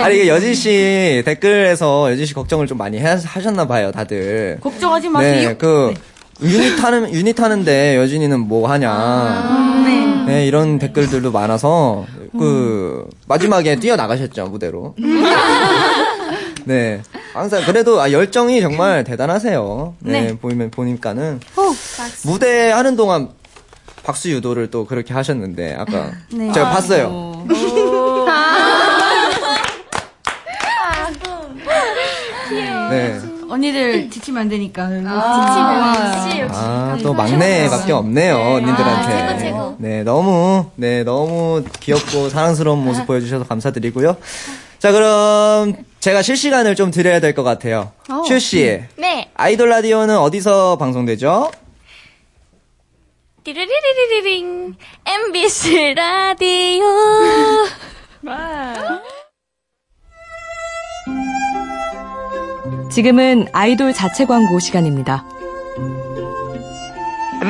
[0.01, 4.59] 아니, 이게 여진 씨 댓글에서 여진 씨 걱정을 좀 많이 하, 하셨나 봐요, 다들.
[4.61, 5.49] 걱정하지 마세요.
[5.49, 5.93] 네, 그,
[6.41, 9.83] 유닛 하는, 유닛 하는데 여진이는 뭐 하냐.
[9.85, 10.03] 네.
[10.25, 12.05] 네, 이런 댓글들도 많아서,
[12.37, 14.95] 그, 마지막에 뛰어 나가셨죠, 무대로.
[16.65, 17.01] 네.
[17.33, 19.95] 항상, 그래도, 아, 열정이 정말 대단하세요.
[19.99, 20.37] 네, 네.
[20.37, 21.39] 보이면, 보니까는.
[22.25, 23.29] 무대 하는 동안
[24.03, 26.11] 박수 유도를 또 그렇게 하셨는데, 아까.
[26.31, 26.51] 네.
[26.51, 27.45] 제가 봤어요.
[32.89, 33.19] 네.
[33.49, 34.89] 언니들 지치면 안 되니까.
[35.05, 39.27] 아, 또 막내밖에 없네요, 언니들한테.
[39.27, 39.75] 최고, 최고.
[39.79, 44.17] 네, 너무, 네, 너무 귀엽고 사랑스러운 모습 보여주셔서 감사드리고요.
[44.83, 47.93] 자, 그럼 제가 실시간을 좀 드려야 될 것 같아요.
[48.09, 48.23] 어.
[48.27, 49.29] 슈씨, 네.
[49.33, 51.49] 아이돌 라디오는 어디서 방송되죠?
[53.45, 56.83] 띠르리리리링 MBC 라디오.
[62.91, 65.23] 지금은 아이돌 자체 광고 시간입니다.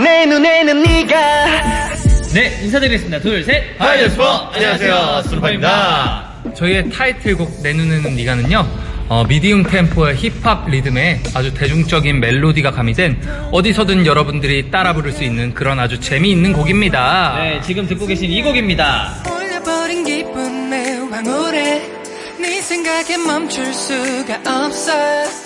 [0.03, 1.89] 내 눈에는 네가
[2.35, 3.19] 네, 인사드리겠습니다.
[3.21, 3.63] 둘, 셋.
[3.79, 4.23] 하이데스포!
[4.23, 6.32] 안녕하세요, 수루파입니다.
[6.55, 8.65] 저희의 타이틀곡 내 눈에는 네가는요.
[9.09, 15.53] 어, medium 템포의 힙합 리듬에 아주 대중적인 멜로디가 가미된 어디서든 여러분들이 따라 부를 수 있는
[15.53, 17.35] 그런 아주 재미있는 곡입니다.
[17.37, 19.23] 네, 지금 듣고 계신 이 곡입니다.
[19.29, 21.91] 올려버린 기쁨의 황홀에
[22.39, 24.91] 네 생각에 멈출 수가 없어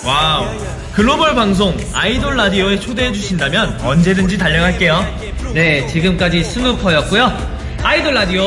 [0.06, 0.46] wow.
[0.94, 5.04] 글로벌 방송 아이돌 라디오에 초대해 주신다면 언제든지 달려갈게요.
[5.54, 7.58] 네, 지금까지 스누퍼였고요.
[7.84, 8.46] 아이돌 라디오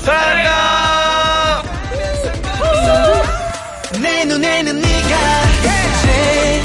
[0.00, 1.01] 사랑합
[4.02, 5.42] 내 눈에는 네가
[6.02, 6.62] 제일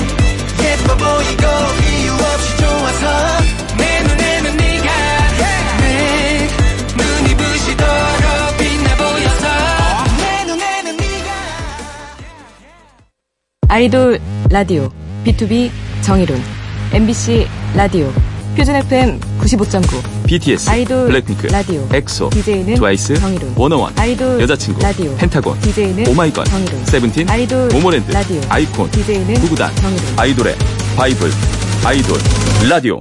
[0.65, 1.43] 예뻐 보이고
[1.87, 3.39] 이유 없이 좋아서
[3.77, 4.89] 내 눈에는 네가
[5.79, 6.47] 내
[6.97, 9.47] 눈이 부시도록 빛나 보여서
[10.17, 11.29] 내 눈에는 네가
[13.69, 14.19] 아이돌
[14.49, 14.89] 라디오
[15.25, 15.69] B2B
[16.01, 16.41] 정의론
[16.93, 18.11] MBC 라디오
[18.57, 21.87] 표준 FM 95.9 BTS, 아이돌 블랙핑크, 라디오.
[21.93, 25.15] 엑소, DJ는 트와이스, 정일훈 워너원, 아이돌 여자친구, 라디오.
[25.15, 28.41] 펜타곤, DJ는 오마이걸, 정일훈 세븐틴, 아이돌 모모랜드, 라디오.
[28.49, 30.55] 아이콘, DJ는 구구단, 정일훈 아이돌의
[30.95, 31.29] 바이블,
[31.85, 32.17] 아이돌
[32.67, 32.99] 라디오.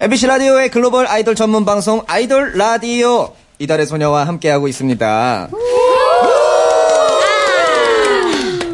[0.00, 3.34] MBC 라디오의 글로벌 아이돌 전문 방송 아이돌 라디오.
[3.58, 5.50] 이달의 소녀와 함께하고 있습니다.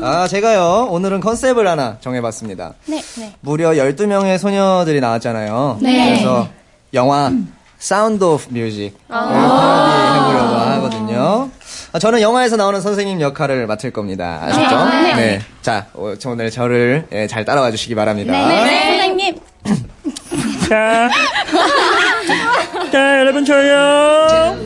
[0.09, 2.73] 아, 제가요, 오늘은 컨셉을 하나 정해봤습니다.
[2.87, 3.35] 네, 네.
[3.40, 5.79] 무려 12명의 소녀들이 나왔잖아요.
[5.83, 6.12] 네.
[6.12, 6.49] 그래서
[6.94, 7.31] 영화
[7.78, 10.14] Sound of Music 아.
[10.16, 11.51] 해보려고 하거든요.
[11.92, 14.40] 아, 저는 영화에서 나오는 선생님 역할을 맡을 겁니다.
[14.44, 14.85] 아시죠?
[15.03, 15.14] 네.
[15.14, 15.40] 네.
[15.61, 18.49] 자, 어, 저 오늘 저를 예, 잘 따라와 주시기 바랍니다.
[18.49, 19.38] 네, 선생님.
[20.71, 21.11] 자,
[22.90, 24.57] 자 여러분 저요.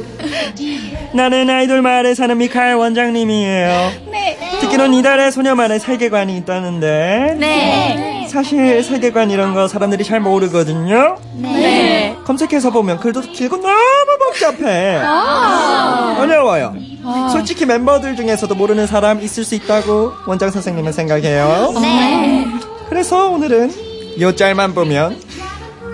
[1.14, 4.11] 나는 아이돌 마을에 사는 미카엘 원장님이에요.
[4.40, 4.58] 네.
[4.60, 7.36] 듣기론 이달의 소녀만의 세계관이 있다는데.
[7.38, 8.26] 네.
[8.30, 11.18] 사실 세계관 이런 거 사람들이 잘 모르거든요.
[11.34, 12.16] 네.
[12.24, 15.00] 검색해서 보면 글도 길고 너무 복잡해.
[15.04, 16.16] 아.
[16.18, 16.74] 어려워요.
[17.04, 17.28] 아.
[17.30, 21.74] 솔직히 멤버들 중에서도 모르는 사람 있을 수 있다고 원장 선생님은 생각해요.
[21.80, 22.46] 네.
[22.88, 23.72] 그래서 오늘은
[24.20, 25.20] 요 짤만 보면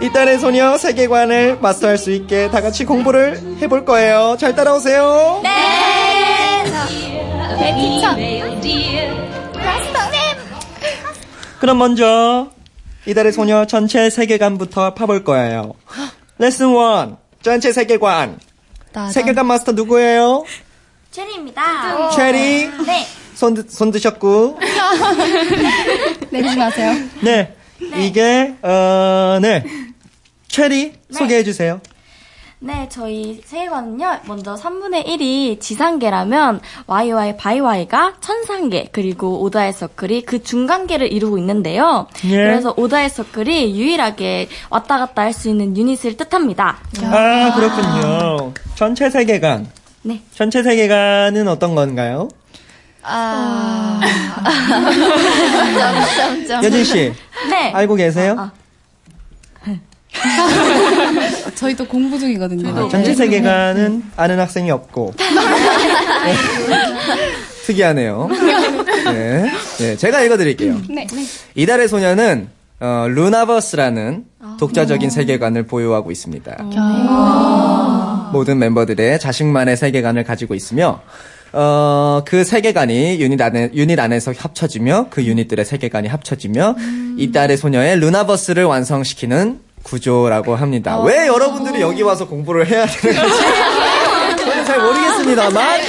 [0.01, 4.37] 이달의 소녀 세계관을 마스터할 수 있게 다 같이 공부를 해볼 거예요.
[4.39, 5.41] 잘 따라오세요.
[5.43, 7.18] 네.
[11.61, 12.51] 그럼 먼저
[13.07, 15.75] 이달의 소녀 전체 세계관부터 파볼 거예요.
[16.39, 18.39] 레슨 1 전체 세계관.
[19.13, 20.45] 세계관 마스터 누구예요?
[21.11, 22.11] 체리입니다.
[22.11, 22.69] 체리.
[22.87, 23.07] 네.
[23.35, 24.59] 손, 드- 손 드셨고.
[26.31, 26.93] 내리지 마세요.
[27.23, 27.55] 네.
[27.99, 29.65] 이게, 어, 네.
[30.49, 31.81] 체리 소개해 주세요.
[32.61, 41.13] 네, 저희 세계관은요, 먼저 3분의 1이 지상계라면, YY 바이와이가 천상계, 그리고 오다의 서클이 그 중간계를
[41.13, 42.09] 이루고 있는데요.
[42.25, 42.31] 예.
[42.31, 46.79] 그래서 오다의 서클이 유일하게 왔다 갔다 할 수 있는 유닛을 뜻합니다.
[47.05, 48.53] 아, 그렇군요.
[48.75, 49.69] 전체 세계관.
[50.03, 50.21] 네.
[50.35, 52.29] 전체 세계관은 어떤 건가요?
[53.05, 54.01] 아.
[56.17, 56.65] 점점점.
[56.65, 57.13] 여진 씨.
[57.51, 57.71] 네.
[57.73, 58.51] 알고 계세요?
[61.55, 62.69] 저희도 공부 중이거든요.
[62.71, 65.15] 아, 전체 세계관은 아는 학생이 없고.
[65.19, 66.35] 네.
[67.67, 68.29] 특이하네요.
[69.13, 69.51] 네.
[69.79, 70.81] 네, 제가 읽어드릴게요.
[70.89, 71.07] 네.
[71.55, 72.49] 이달의 소녀는
[72.81, 74.25] 어, 루나버스라는
[74.59, 76.57] 독자적인 세계관을 보유하고 있습니다.
[78.33, 81.01] 모든 멤버들의 자신만의 세계관을 가지고 있으며
[81.53, 86.77] 어, 그 세계관이 유닛 안에, 유닛 안에서 합쳐지며 그 유닛들의 세계관이 합쳐지며
[87.17, 91.01] 이달의 소녀의 루나버스를 완성시키는 구조라고 합니다.
[91.01, 93.21] 왜 여러분들이 여기 와서 공부를 해야 되는지
[94.39, 95.81] 저는 잘 모르겠습니다만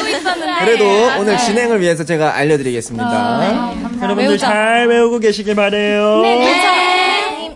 [0.60, 0.86] 그래도
[1.19, 3.73] 오늘 진행을 위해서 제가 알려드리겠습니다.
[4.02, 6.21] 여러분들 잘 외우고 계시길 바래요.
[6.21, 7.56] 네.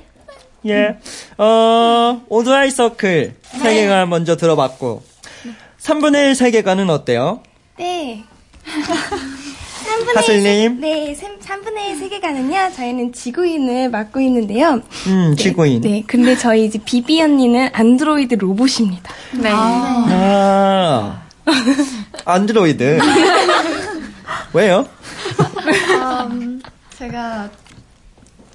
[0.66, 0.96] 예.
[1.38, 5.04] 어, 오드아이 서클 세계관 먼저 들어봤고
[5.82, 7.42] 3분의 1 세계관은 어때요?
[7.78, 8.24] 네.
[10.16, 10.80] 하슬님?
[10.82, 14.82] 네, 3분의 1 세계관은요, 저희는 지구인을 맡고 있는데요.
[15.08, 15.82] 음, 지구인.
[15.82, 19.14] 네, 근데 저희 이제 비비 언니는 안드로이드 로봇입니다.
[19.34, 19.50] 네.
[19.54, 21.22] 아,
[22.26, 23.00] 안드로이드.
[24.54, 24.88] 왜요?
[26.32, 26.62] 음,
[26.98, 27.50] 제가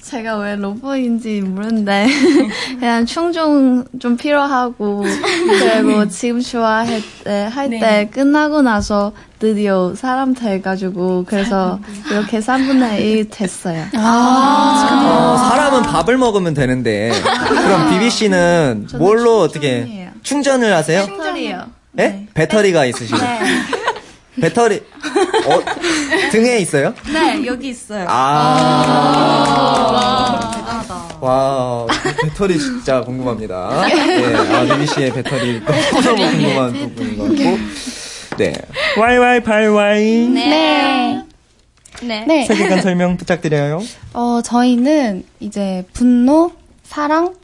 [0.09, 2.07] 제가 왜 로봇인지 모르는데
[2.81, 11.79] 그냥 충전 좀 필요하고 그리고 지금 좋아할 때 할때 끝나고 나서 드디어 사람 돼가지고 그래서
[12.11, 13.85] 이렇게 3분의 1 됐어요.
[13.95, 17.13] 어, 사람은 밥을 먹으면 되는데
[17.47, 21.05] 그럼 비비 씨는 뭘로 어떻게 충전을 하세요?
[21.05, 21.67] 충전이에요.
[21.99, 22.27] 예?
[22.33, 23.19] 배터리가 있으시고
[24.41, 26.95] 배터리 어, 등에 있어요?
[27.13, 28.07] 네, 여기 있어요.
[28.09, 29.19] 아.
[31.21, 31.87] 와,
[32.23, 33.87] 배터리 진짜 궁금합니다.
[33.89, 37.59] 네, 아, 비비 씨의 배터리 너무너무 궁금한 부분인 것 같고.
[38.39, 38.53] 네.
[38.97, 40.29] YY 발와이.
[40.29, 41.25] 네.
[42.03, 42.25] 네.
[42.27, 42.47] 네.
[42.47, 43.83] 세계관 설명 부탁드려요.
[44.15, 46.53] 어, 저희는 이제 분노,
[46.85, 47.35] 사랑,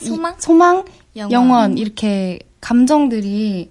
[0.00, 0.84] 소망, 소망
[1.16, 1.32] 영원.
[1.32, 1.78] 영원.
[1.78, 3.70] 이렇게 감정들이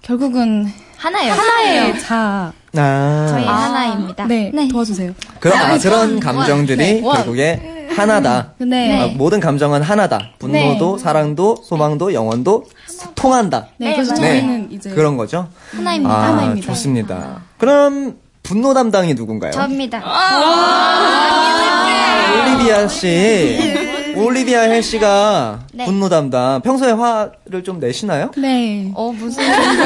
[0.00, 0.66] 결국은
[0.98, 1.32] 하나예요.
[1.32, 2.52] 하나의 자.
[2.76, 3.26] 아.
[3.30, 4.26] 저희 하나입니다.
[4.26, 5.12] 네, 도와주세요.
[5.40, 7.16] 그런, 아, 그런 감정들이 네, 원.
[7.16, 8.52] 결국에 하나다.
[8.58, 9.02] 네.
[9.02, 10.32] 아, 모든 감정은 하나다.
[10.38, 12.64] 분노도, 사랑도, 소망도, 영원도
[13.14, 13.68] 통한다.
[13.78, 15.48] 네, 그래서 저희는 이제 그런 거죠?
[15.74, 16.14] 하나입니다.
[16.14, 16.66] 아, 하나입니다.
[16.66, 17.42] 좋습니다.
[17.58, 19.52] 그럼 분노 담당이 누군가요?
[19.52, 20.02] 저입니다.
[22.44, 23.77] 올리비아 씨.
[24.16, 25.84] 올리비아 혜 씨가 네.
[25.84, 26.60] 분노 담당.
[26.62, 28.30] 평소에 화를 좀 내시나요?
[28.36, 28.90] 네.
[28.94, 29.78] 어 무슨 한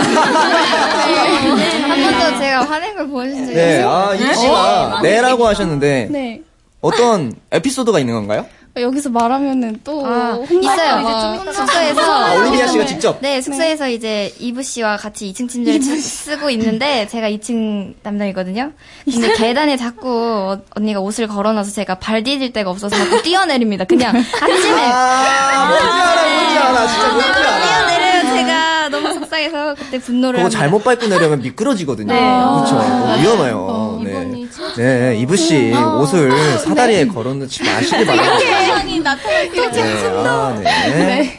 [2.03, 3.83] 번도 제가 화낸 걸 보여준 적이 네.
[3.83, 3.91] 없어요.
[3.91, 6.43] 아, 이브 씨가 네라고 하셨는데 네.
[6.81, 8.47] 어떤 에피소드가 있는 건가요?
[8.75, 11.43] 여기서 말하면은 또 아, 있어요.
[11.45, 13.19] 좀 숙소에서 아, 올리비아 씨가 직접?
[13.21, 18.73] 네 숙소에서 이제 이브 씨와 같이 2층 침대를 치- 쓰고 있는데 제가 2층 담당이거든요.
[19.05, 20.09] 근데 계단에 자꾸
[20.53, 23.85] 어- 언니가 옷을 걸어놔서 제가 발 디딜 데가 없어서 자꾸 뛰어내립니다.
[23.85, 26.87] 그냥 아침에 아, 뭔지 알아, 뭔지 알아.
[26.87, 27.61] 진짜 뭔지 알아.
[27.61, 28.35] 뛰어내려요.
[28.37, 30.59] 제가 너무 속상해서 그때 분노를 그거 합니다.
[30.59, 32.13] 잘못 밟고 내려면 미끄러지거든요.
[32.13, 32.19] 네.
[32.21, 32.77] 그렇죠.
[32.77, 33.57] 어, 위험해요.
[34.05, 34.47] 네.
[34.77, 38.39] 네, 이브 씨 옷을 사다리에 걸어놓지 마시길 바랍니다.
[38.39, 41.39] 세상이 나타날 때 네, 아, 네.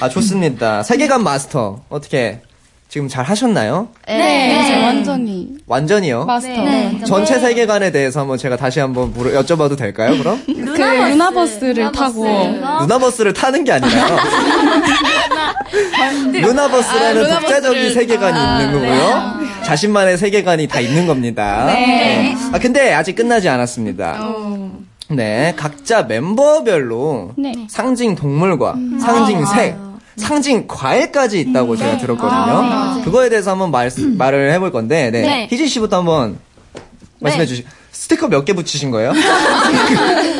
[0.00, 0.82] 아, 좋습니다.
[0.82, 2.40] 세계관 마스터 어떻게
[2.88, 3.88] 지금 잘 하셨나요?
[4.06, 4.84] 네, 네.
[4.84, 6.26] 완전히 완전히요?
[6.26, 6.52] 마스터.
[6.52, 7.00] 네.
[7.06, 10.40] 전체 세계관에 대해서 한번 제가 다시 한번 물어, 여쭤봐도 될까요, 그럼?
[10.46, 14.16] 그 루나버스 를 타고 루나버스를 타는 게 아니라요.
[16.32, 19.43] 루나버스라는 아, 독자적인 루나버스를- 세계관이 아, 있는 거고요.
[19.64, 21.64] 자신만의 세계관이 다 있는 겁니다.
[21.72, 22.34] 네.
[22.52, 24.18] 아, 근데 아직 끝나지 않았습니다.
[25.10, 27.52] 네, 각자 멤버별로 네.
[27.68, 29.76] 상징 동물과 상징 색,
[30.16, 32.32] 상징 과일까지 있다고 제가 들었거든요.
[32.36, 35.22] 아, 그거에 대해서 한번 말, 말을 해볼 건데, 네.
[35.22, 35.48] 네.
[35.50, 36.38] 희진 씨부터 한번
[37.20, 37.64] 말씀해 주시.
[37.92, 39.12] 스티커 몇 개 붙이신 거예요?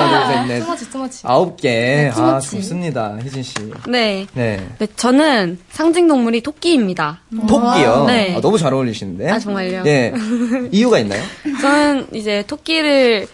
[0.00, 0.60] 하나, 둘, 셋, 넷.
[0.64, 1.20] 토마치 토마치.
[1.24, 2.10] 아홉 개.
[2.14, 3.18] 아, 좋습니다.
[3.22, 3.54] 희진 씨.
[3.88, 4.26] 네.
[4.34, 4.60] 네.
[4.78, 7.20] 네, 저는 상징 동물이 토끼입니다.
[7.48, 8.04] 토끼요?
[8.06, 8.34] 네.
[8.36, 9.30] 아, 너무 잘 어울리시는데?
[9.30, 9.82] 아, 정말요?
[9.82, 10.12] 네.
[10.70, 11.22] 이유가 있나요?
[11.60, 13.26] 저는 이제 토끼를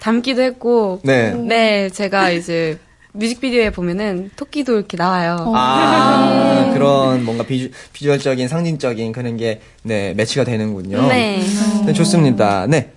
[0.00, 1.32] 닮기도 했고, 네.
[1.32, 2.78] 네, 제가 이제
[3.12, 5.52] 뮤직비디오에 보면은 토끼도 이렇게 나와요.
[5.54, 11.08] 아, 그런 뭔가 비주, 비주얼적인, 상징적인 그런 게, 네, 매치가 되는군요.
[11.08, 11.42] 네.
[11.86, 12.66] 네, 좋습니다.
[12.66, 12.90] 네.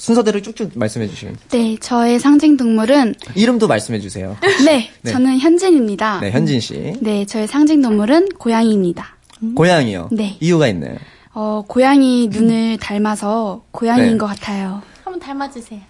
[0.00, 1.36] 순서대로 쭉쭉 말씀해 주시면.
[1.50, 4.34] 네, 저의 상징 동물은 이름도 말씀해 주세요.
[4.64, 5.12] 네, 네.
[5.12, 6.20] 저는 현진입니다.
[6.20, 6.94] 네, 현진 씨.
[7.00, 9.16] 네, 저의 상징 동물은 고양이입니다.
[9.54, 10.08] 고양이요.
[10.10, 10.38] 네.
[10.40, 10.96] 이유가 있나요?
[11.34, 14.16] 어, 고양이 눈을 닮아서 고양이인 네.
[14.16, 14.80] 것 같아요.
[15.04, 15.80] 한번 닮아주세요.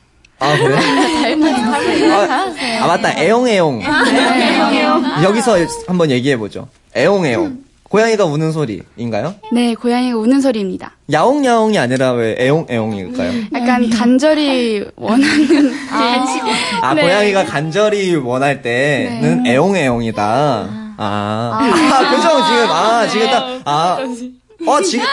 [0.40, 0.74] 아, 그래?
[2.10, 3.16] 아, 아, 맞다.
[3.16, 3.78] 애용애용.
[3.78, 5.22] 네.
[5.22, 6.66] 여기서 한번 얘기해 보죠.
[6.96, 7.62] 애용애용.
[7.90, 9.35] 고양이가 우는 소리인가요?
[9.53, 10.92] 네, 고양이가 우는 소리입니다.
[11.12, 13.33] 야옹야옹이 아니라 왜 애옹애옹일까요?
[13.53, 15.72] 약간 간절히 원하는
[16.83, 17.03] 아, 네.
[17.03, 20.22] 고양이가 간절히 원할 때는 애옹애옹이다.
[20.22, 22.29] 아, 아, 그죠?
[22.46, 23.98] 지금, 아, 지금 딱, 아,
[24.68, 25.05] 어, 지금,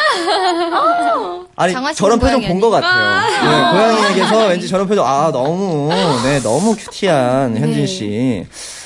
[1.55, 3.21] 아니, 장화신 저런 표정 본 것 같아요.
[3.41, 5.89] 네, 고양이에게서 왠지 저런 표정, 아, 너무,
[6.23, 8.45] 네, 너무 cutie한 현진 씨.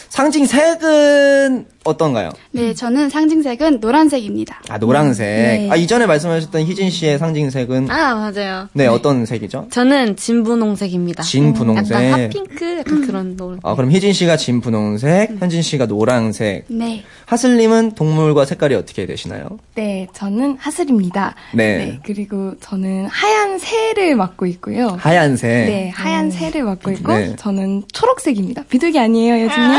[0.10, 2.30] 상징 색은 어떤가요?
[2.52, 4.62] 네, 저는 상징색은 노란색입니다.
[4.70, 5.26] 아, 노란색.
[5.26, 5.70] 네.
[5.72, 8.67] 아, 이전에 말씀하셨던 희진 씨의 상징색은, 아, 맞아요.
[8.74, 9.67] 네, 어떤 색이죠?
[9.72, 11.24] 저는 진분홍색입니다.
[11.24, 11.91] 진분홍색.
[11.98, 12.78] 약간 핫핑크?
[12.80, 16.65] 약간 그런 노 아, 그럼 희진 씨가 진 분홍색, 현진 씨가 노란색.
[16.67, 17.04] 네.
[17.26, 19.48] 하슬 님은 동물과 색깔이 어떻게 되시나요?
[19.74, 21.34] 네, 저는 하슬입니다.
[21.54, 22.00] 네.
[22.06, 24.98] 그리고 저는 하얀 새를 맡고 있고요.
[25.00, 25.50] 하얀색.
[25.50, 27.36] 네, 하얀 새를 맡고 있고 네.
[27.38, 28.65] 저는 초록색입니다.
[28.70, 29.72] 비둘기 아니에요, 여진님?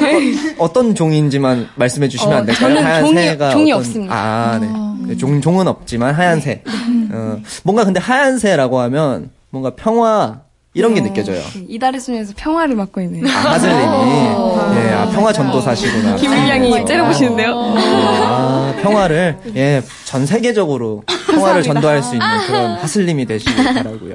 [0.00, 0.54] 네.
[0.58, 2.68] 어떤 종 인지만 말씀해 주시면 어, 안 될까요?
[2.68, 4.14] 저는 하얀 종이- 새가 종이 어떤- 없습니다.
[4.14, 4.68] 아, 네.
[5.08, 6.62] 네, 종 종은 없지만 하얀 새.
[7.12, 10.40] 어, 뭔가 근데 하얀 새라고 하면 뭔가 평화
[10.74, 11.42] 이런 게 네, 느껴져요.
[11.52, 13.26] 그 이달의 소녀에서 평화를 맡고 있는.
[13.28, 16.16] 아, 하슬님이 예, 아, 평화 전도사시구나.
[16.16, 17.52] 김일량이 째려보시는데요.
[17.76, 24.14] 아, 평화를 예, 전 세계적으로 평화를 전도할 수 있는 그런 하슬님이 되시길 바라고요.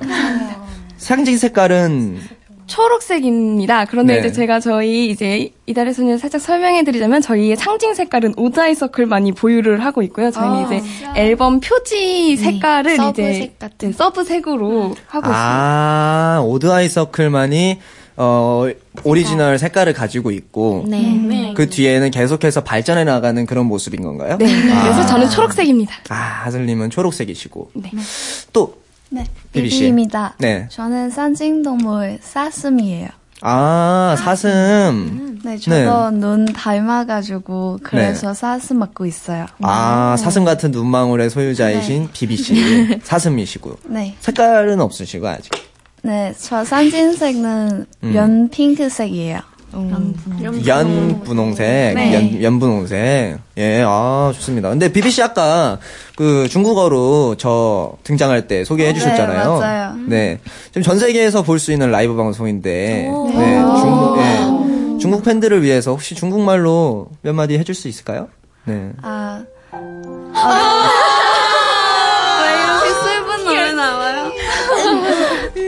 [0.98, 2.20] 상징 색깔은
[2.68, 3.86] 초록색입니다.
[3.86, 4.20] 그런데 네.
[4.20, 9.32] 이제 제가 저희 이제 이달의 소녀를 살짝 설명해 드리자면 저희의 상징 색깔은 ODD EYE CIRCLE만이
[9.32, 10.32] 보유를 하고 있고요.
[10.32, 10.84] 저희는 아, 이제
[11.16, 13.92] 앨범 표지 색깔을 sub 이제 색 같은.
[13.92, 15.30] 네, sub 색으로 하고 있습니다.
[15.34, 17.80] 아, ODD EYE CIRCLE만이
[18.20, 18.66] 어
[19.04, 21.00] 오리지널 색깔을 가지고 있고 네.
[21.02, 21.54] 네.
[21.56, 24.38] 그 뒤에는 계속해서 발전해 나가는 그런 모습인 건가요?
[24.40, 24.72] 네.
[24.72, 24.84] 아.
[24.84, 25.94] 그래서 저는 초록색입니다.
[26.10, 27.72] 아, 하슬님은 초록색이시고.
[27.76, 27.92] 네.
[28.54, 28.76] 또
[29.10, 29.80] 네, 비비 씨.
[29.80, 30.36] 비비입니다.
[30.40, 30.68] 네.
[30.70, 33.10] 저는 상징동물 사슴이에요.
[33.42, 35.40] 아, 사슴.
[35.44, 38.34] 네, 저도 눈 닮아가지고 그래서 네.
[38.34, 39.46] 사슴 맡고 있어요.
[39.62, 43.00] 아, 사슴 같은 눈망울의 소유자이신 비비 씨.
[43.04, 43.78] 사슴이시고.
[43.86, 44.16] 네.
[44.20, 45.52] 색깔은 없으시고 아직.
[46.02, 48.16] 네, 저 산진색은 음.
[48.16, 49.40] 연 핑크색이에요.
[50.66, 52.14] 연 분홍색, 네.
[52.16, 53.38] 연, 연 분홍색.
[53.58, 54.70] 예, 아, 좋습니다.
[54.70, 55.78] 근데 비비 씨 아까
[56.16, 59.54] 그 중국어로 저 등장할 때 소개해 주셨잖아요.
[59.54, 59.96] 네, 맞아요.
[60.08, 60.40] 네.
[60.68, 63.28] 지금 전 세계에서 볼 수 있는 라이브 방송인데, 오.
[63.30, 68.30] 네, 중국, 예, 중국 팬들을 위해서 혹시 중국말로 몇 마디 해줄 수 있을까요?
[68.66, 68.92] 네.
[69.02, 70.90] 아, 아,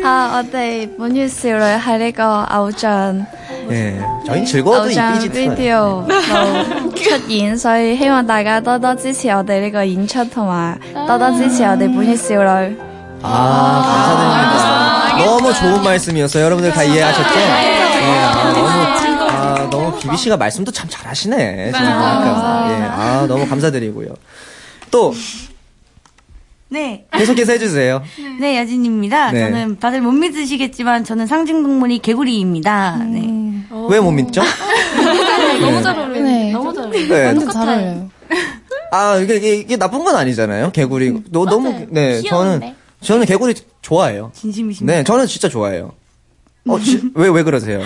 [0.04, 3.26] 아, 我哋本月少女喺呢個偶像
[3.70, 3.98] 예.
[4.26, 5.54] 저희 즐거워도 偶 이 像 삐지 틀어요.
[5.54, 12.76] video 度出演，所以希望大家多多支持我哋呢個演出，同埋多多支持我哋本月少女。
[13.26, 15.24] 아, 감사드립니다.
[15.24, 16.44] 너무 좋은 말씀이었어요.
[16.44, 17.34] 여러분들 다 이해하셨죠?
[17.34, 17.80] 네,
[18.26, 18.68] 아, 너무,
[19.30, 21.72] 아, 너무 비비 씨가 말씀도 참 잘하시네.
[21.72, 22.66] 지금 보니까.
[22.68, 24.08] 예, 아, 너무 감사드리고요.
[24.90, 25.14] 또,
[26.69, 27.05] 네.
[27.11, 28.01] 계속해서 해주세요.
[28.39, 29.31] 네, 여진입니다.
[29.31, 29.39] 네.
[29.41, 32.97] 저는 다들 못 믿으시겠지만 저는 상징 동물이 개구리입니다.
[33.11, 33.27] 네.
[33.89, 34.41] 왜 못 믿죠?
[35.61, 36.23] 너무 잘 어울려요.
[36.23, 36.51] 네.
[36.51, 36.97] 너무 잘 네.
[36.99, 37.25] 어울려요.
[37.27, 38.09] 완전 잘 어울려요.
[38.91, 40.71] 아, 이게, 이게, 이게 나쁜 건 아니잖아요.
[40.71, 41.23] 개구리.
[41.31, 42.75] 너, 너무, 네, 저는, 귀여운데?
[43.01, 44.31] 저는 개구리 좋아해요.
[44.33, 44.97] 진심이십니까?
[44.97, 45.91] 네, 저는 진짜 좋아해요.
[46.67, 47.81] 어, 지- 왜, 왜 그러세요?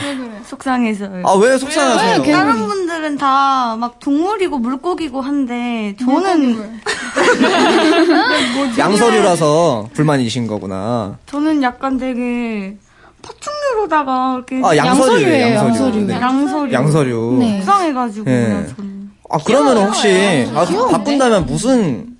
[0.45, 1.23] 속상해서요.
[1.25, 2.23] 아, 왜 속상하세요?
[2.23, 6.79] 다른 분들은 다 막 동물이고 물고기고 한데 저는
[8.77, 11.17] 양서류라서 불만이신 거구나.
[11.25, 12.77] 저는 약간 되게
[13.21, 16.05] 파충류로다가 이렇게 아, 양서류예요, 양서류.
[16.05, 16.13] 네.
[16.13, 16.73] 양서류.
[16.73, 17.37] 양서류.
[17.39, 17.57] 네.
[17.59, 18.35] 속상해가지고 예.
[18.45, 19.11] 그냥 저는.
[19.29, 20.65] 아, 그러면 혹시, 아?
[20.65, 22.12] 바꾼다면 무슨,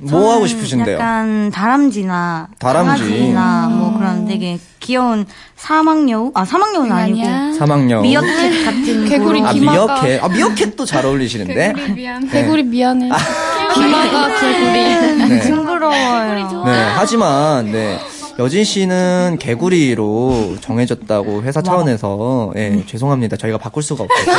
[0.00, 0.94] 뭐 하고 싶으신데요?
[0.96, 3.02] 약간 다람쥐나 다람쥐.
[3.04, 5.26] 강아지나 뭐 그런 되게 귀여운
[5.56, 8.02] 사막여우 아 사막여우는 아니고 사막여우.
[8.02, 10.02] 미어캣 같은 개구리 아, 기마가.
[10.02, 10.24] 미어캣.
[10.24, 11.72] 아, 미어캣도 잘 어울리시는데?
[11.94, 12.24] 미안.
[12.26, 12.30] 네.
[12.42, 13.08] 개구리 미안해.
[13.74, 14.72] 기마가 개구리.
[15.28, 15.40] 네.
[15.40, 16.64] 징그러워요.
[16.64, 17.98] 네, 하지만, 네.
[18.38, 23.36] 여진 씨는 개구리로 정해졌다고 회사 차원에서, 예, 죄송합니다.
[23.36, 24.38] 저희가 바꿀 수가 없어서.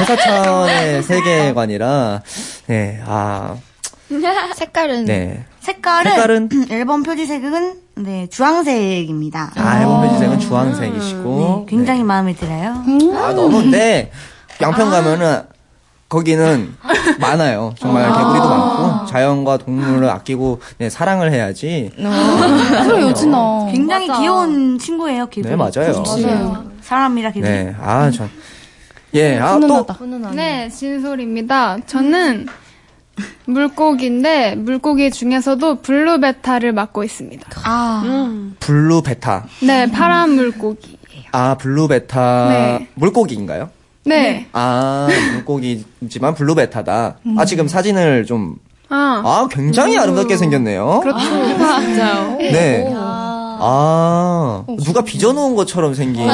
[0.00, 2.22] 회사 차원의 세계관이라,
[2.68, 3.54] 네, 아,
[4.54, 5.44] 색깔은 네.
[5.60, 6.48] 색깔은, 색깔은?
[6.70, 9.52] 앨범 표지색은 네 주황색입니다.
[9.56, 11.64] 아, 앨범 표지색은 주황색이시고.
[11.66, 12.82] 네, 굉장히 마음에 들어요.
[13.16, 14.10] 아, 너무, 근데,
[14.60, 15.42] 양평 가면은,
[16.08, 16.74] 거기는
[17.20, 17.74] 많아요.
[17.78, 21.90] 정말 개구리도 많고, 자연과 동물을 아끼고, 네, 사랑을 해야지.
[21.96, 23.68] 그래, 요즘아.
[23.72, 25.50] 굉장히 귀여운 친구예요, 개구리.
[25.50, 26.02] 네, 맞아요.
[26.02, 26.70] 맞아요.
[26.82, 27.50] 사람이라 개구리.
[27.50, 28.28] 네, 아, 전.
[29.14, 29.86] 예, 아, 또.
[30.34, 31.78] 네, 진솔입니다.
[31.86, 32.46] 저는
[33.44, 37.48] 물고기인데 물고기 중에서도 blue betta를 맡고 있습니다.
[37.64, 38.02] 아,
[38.60, 39.46] blue betta.
[39.62, 40.98] 네, 파란 물고기.
[41.32, 42.48] 아, blue betta.
[42.48, 42.88] 네.
[42.94, 43.70] 물고기인가요?
[44.04, 44.48] 네.
[44.52, 47.16] 아, 물고기지만 blue betta다.
[47.36, 48.56] 아, 지금 사진을 좀,
[48.88, 49.22] 아.
[49.24, 51.00] 아, 굉장히 아름답게 생겼네요.
[51.02, 51.18] 그렇죠.
[51.80, 52.36] 진짜요.
[52.38, 52.92] 네.
[52.94, 53.58] 아,
[54.84, 56.26] 누가 빚어놓은 것처럼 생긴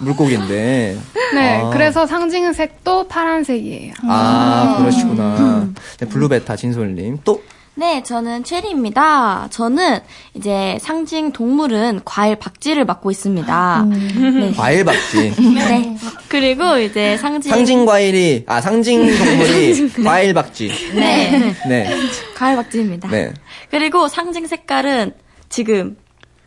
[0.00, 0.98] 물고기인데.
[1.34, 1.60] 네.
[1.62, 1.70] 아.
[1.70, 3.94] 그래서 상징색도 파란색이에요.
[4.08, 5.68] 아, 그러시구나.
[5.98, 7.18] 네, blue betta 진솔님.
[7.24, 7.42] 또,
[7.74, 9.48] 네, 저는 체리입니다.
[9.50, 10.00] 저는
[10.34, 13.86] 이제 상징 동물은 과일 박쥐를 맡고 있습니다.
[13.88, 14.52] 네.
[14.54, 15.32] 과일 박쥐.
[15.54, 15.96] 네.
[16.28, 20.70] 그리고 이제 상징 상징 과일이, 아, 상징 동물이 과일 박쥐.
[20.94, 21.54] 네.
[21.66, 21.96] 네.
[22.36, 23.08] 과일 박쥐입니다.
[23.08, 23.32] 네.
[23.70, 25.14] 그리고 상징 색깔은
[25.48, 25.96] 지금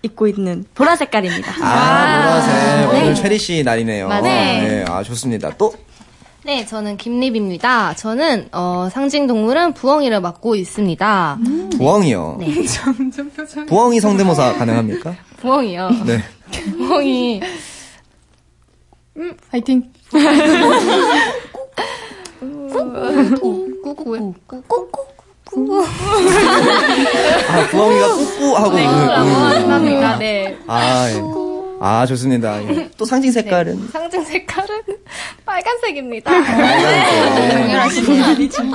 [0.05, 1.51] 입고 있는 보라 색깔입니다.
[1.61, 2.53] 아, 보라색.
[2.55, 3.01] 네.
[3.01, 4.07] 오늘 체리 씨 날이네요.
[4.07, 4.23] 맞아요.
[4.23, 4.85] 네.
[4.87, 5.51] 아, 좋습니다.
[5.57, 5.73] 또,
[6.43, 7.95] 네, 저는 김립입니다.
[7.95, 11.39] 저는 어, 상징 동물은 부엉이를 맡고 있습니다.
[11.77, 12.37] 부엉이요.
[12.39, 12.63] 네.
[12.65, 13.65] 점점 표정이.
[13.65, 15.15] 부엉이 성대모사 가능합니까?
[15.37, 15.89] 부엉이요.
[16.05, 16.19] 네.
[16.77, 17.41] 부엉이.
[19.17, 19.91] 음, 파이팅.
[27.49, 28.75] 아, 부엉이가 꾸꾸 하고.
[28.75, 29.07] 네, 그, 음.
[29.07, 30.17] 감사합니다.
[30.17, 30.57] 네.
[30.67, 31.21] 아, 예.
[31.79, 32.61] 아, 좋습니다.
[32.63, 32.89] 예.
[32.97, 33.89] 또 상징 색깔은?
[33.91, 34.81] 상징 색깔은
[35.45, 36.31] 빨간색입니다.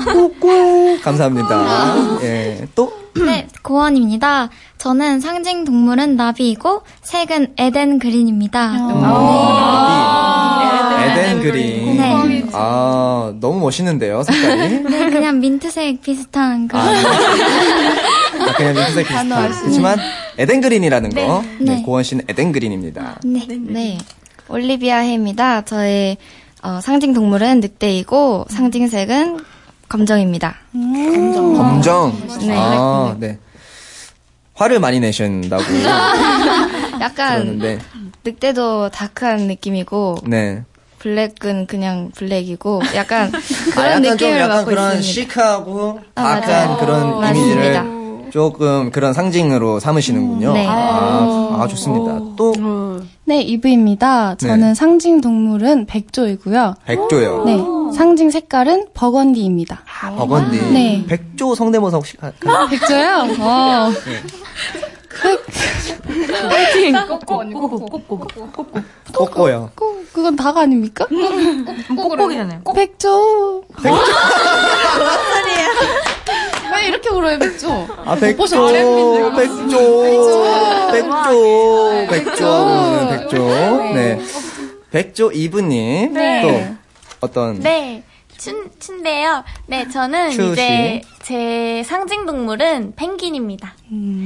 [0.05, 0.99] 꾸꾸.
[1.03, 2.19] 감사합니다.
[2.23, 2.67] 예.
[2.75, 2.93] 또?
[3.17, 4.49] 네, 고원입니다.
[4.79, 8.73] 저는 상징 동물은 나비이고 색은 에덴 그린입니다.
[9.83, 11.90] 아, 에덴 그린.
[12.31, 12.47] 네.
[12.53, 14.81] 아, 너무 멋있는데요, 색깔이.
[14.83, 16.83] 네, 그냥 민트색 비슷한 그런.
[16.87, 19.53] 아, 그냥 민트색 비슷한.
[19.61, 19.99] 그렇지만,
[20.39, 21.43] 에덴 그린이라는 거.
[21.59, 21.83] 네, 네.
[21.83, 23.21] 고원 씨는 에덴 그린입니다.
[23.25, 23.99] 네, 네.
[24.49, 25.65] 올리비아 해입니다.
[25.65, 26.17] 저의
[26.63, 29.39] 어, 상징 동물은 늑대이고 상징색은
[29.89, 30.57] 검정입니다.
[30.73, 32.13] 검정.
[32.41, 32.55] 네.
[32.57, 33.39] 아, 네.
[34.55, 35.63] 화를 많이 내신다고
[37.01, 37.79] 약간 들었는데.
[38.25, 40.63] 늑대도 다크한 느낌이고 네.
[41.01, 45.03] 블랙은 그냥 블랙이고 약간 아, 그런 약간 좀 느낌을 약간 맡고 그런 있습니다.
[45.13, 46.77] 시크하고 아, 약간 맞아요.
[46.79, 47.31] 그런 맞습니다.
[47.31, 50.53] 이미지를 조금 그런 상징으로 삼으시는군요.
[50.53, 50.65] 네.
[50.69, 52.21] 아, 아, 좋습니다.
[52.37, 52.53] 또
[53.25, 54.37] 네, 이브입니다.
[54.37, 54.75] 저는 네.
[54.75, 56.75] 상징 동물은 백조이고요.
[56.85, 57.45] 백조요.
[57.45, 57.59] 네,
[57.97, 59.81] 상징 색깔은 버건디입니다.
[60.17, 60.59] 버건디.
[60.73, 61.05] 네.
[61.09, 63.27] 백조 성대모사 혹시 가- 가- 백조요?
[63.41, 63.91] 어.
[66.49, 66.95] 파이팅!
[69.13, 69.71] 꼬꼬요.
[69.75, 71.07] 꼬, 그건 다가 아닙니까?
[71.97, 72.63] 꼭꼭이잖아요.
[72.75, 73.65] 백조.
[76.73, 77.87] 왜 이렇게 울어요, 백조?
[78.05, 78.43] 아, 백조?
[78.43, 80.13] 백조, 백조,
[82.09, 83.39] 백조, 백조.
[83.95, 84.21] 네.
[84.91, 86.15] 백조 이브님.
[86.15, 86.43] 네.
[86.43, 86.49] 또
[87.21, 88.03] 어떤 네.
[88.41, 89.45] 춘, 춘데요.
[89.67, 93.75] 네, 저는 추 이제 제 상징 동물은 펭귄입니다.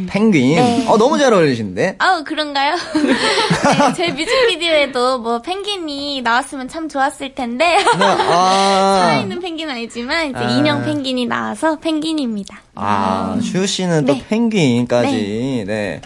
[0.09, 0.55] 펭귄.
[0.55, 0.87] 네.
[0.87, 1.97] 어, 너무 잘 어울리시는데?
[1.99, 2.77] 아우, 그런가요?
[2.95, 7.77] 네, 제 뮤직비디오에도 뭐 펭귄이 나왔으면 참 좋았을 텐데.
[7.99, 8.99] 아.
[9.03, 10.49] 살아있는 펭귄은 아니지만 이제 아.
[10.49, 12.61] 인형 펭귄이 나와서 펭귄입니다.
[12.77, 14.25] 아, 슈 씨는 또 네.
[14.29, 15.65] 펭귄까지.
[15.67, 16.01] 네.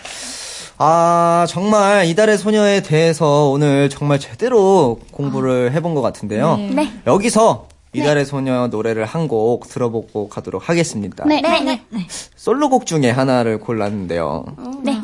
[0.79, 6.57] 아, 정말 이달의 소녀에 대해서 오늘 정말 제대로 공부를 해본 것 같은데요.
[6.71, 6.91] 네.
[7.07, 7.69] 여기서
[7.99, 11.25] 이달의 소녀 노래를 한 곡 들어보고 가도록 하겠습니다.
[11.27, 11.83] 네, 네, 네.
[12.37, 14.45] 솔로곡 중에 하나를 골랐는데요.
[14.83, 14.99] 네.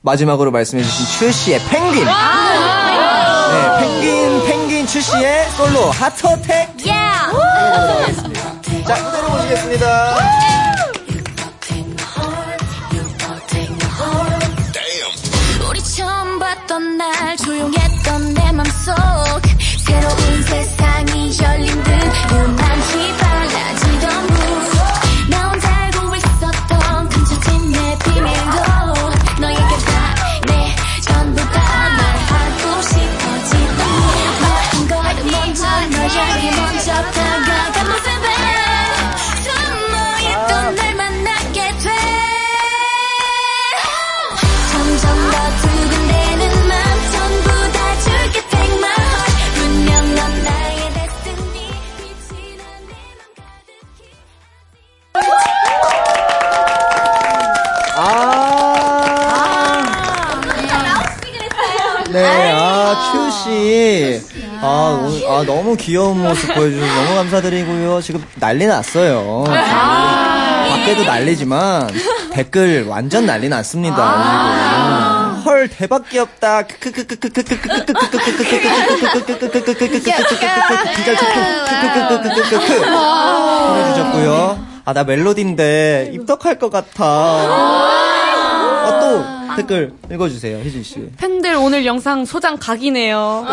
[0.00, 2.06] 마지막으로 말씀해주신 추 씨의 펭귄.
[2.06, 6.70] 네, 펭귄, 펭귄 추 씨의 솔로 하트어택.
[6.86, 6.90] 예!
[6.92, 8.40] 하겠습니다.
[8.86, 10.16] 자, 무대로 모시겠습니다.
[15.68, 18.94] 우리 처음 봤던 날 조용했던 내 맘속
[19.84, 21.82] 새로운 세상이 열린
[65.70, 68.00] 너무 귀여운 모습 보여주셔서 너무 감사드리고요.
[68.00, 69.44] 지금 난리 났어요.
[69.44, 71.88] 밖에도 난리지만
[72.32, 73.94] 댓글 완전 난리 났습니다.
[73.94, 75.42] 지금.
[75.44, 76.66] 헐, 대박 귀엽다.
[83.68, 84.66] 보내주셨고요.
[84.84, 87.04] 아, 나 멜로디인데 입덕할 것 같아.
[87.04, 91.08] 아, 아, 또 댓글 읽어주세요, 혜진 씨.
[91.16, 93.46] 팬들 오늘 영상 소장 각이네요.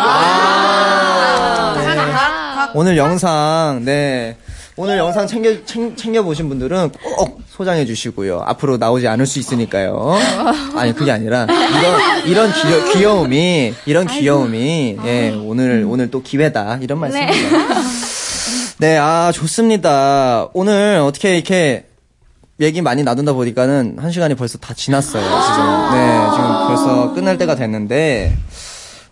[2.74, 4.36] 오늘 영상, 네.
[4.76, 8.44] 오늘 영상 챙겨, 챙, 챙겨 보신 분들은 꼭 소장해 주시고요.
[8.46, 10.16] 앞으로 나오지 않을 수 있으니까요.
[10.76, 16.78] 아니, 그게 아니라, 이런, 이런 귀여, 귀여움이, 이런 귀여움이, 예, 오늘, 오늘 또 기회다.
[16.80, 17.58] 이런 말씀입니다.
[18.78, 20.46] 네, 아, 좋습니다.
[20.52, 21.87] 오늘 어떻게 이렇게
[22.60, 25.90] 얘기 많이 나눈다 보니까는 한 시간이 벌써 다 지났어요, 지금.
[25.92, 28.36] 네, 지금 벌써 끝날 때가 됐는데,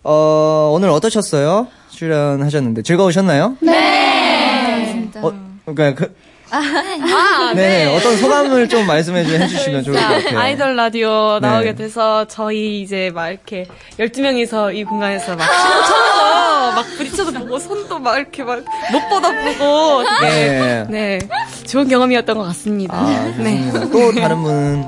[0.03, 1.67] 어, 오늘 어떠셨어요?
[1.89, 2.81] 출연하셨는데.
[2.81, 3.55] 즐거우셨나요?
[3.61, 4.91] 네.
[4.91, 5.21] 진짜.
[5.25, 6.15] 어, 그러니까 그,
[6.49, 10.39] 아, 네, 어떤 소감을 좀 말씀해 주- 해주시면 좋을 것 같아요.
[10.39, 11.75] 아이돌 라디오 나오게 네.
[11.75, 13.65] 돼서 저희 이제 막 이렇게
[13.99, 18.59] 12명이서 이 공간에서 막 춤춰서 막 부딪혀서 보고 손도 막 이렇게 막
[18.91, 20.85] 못 보다 보고 네.
[20.89, 21.19] 네.
[21.65, 22.95] 좋은 경험이었던 것 같습니다.
[22.97, 23.69] 아, 네.
[23.91, 24.85] 또 다른 분.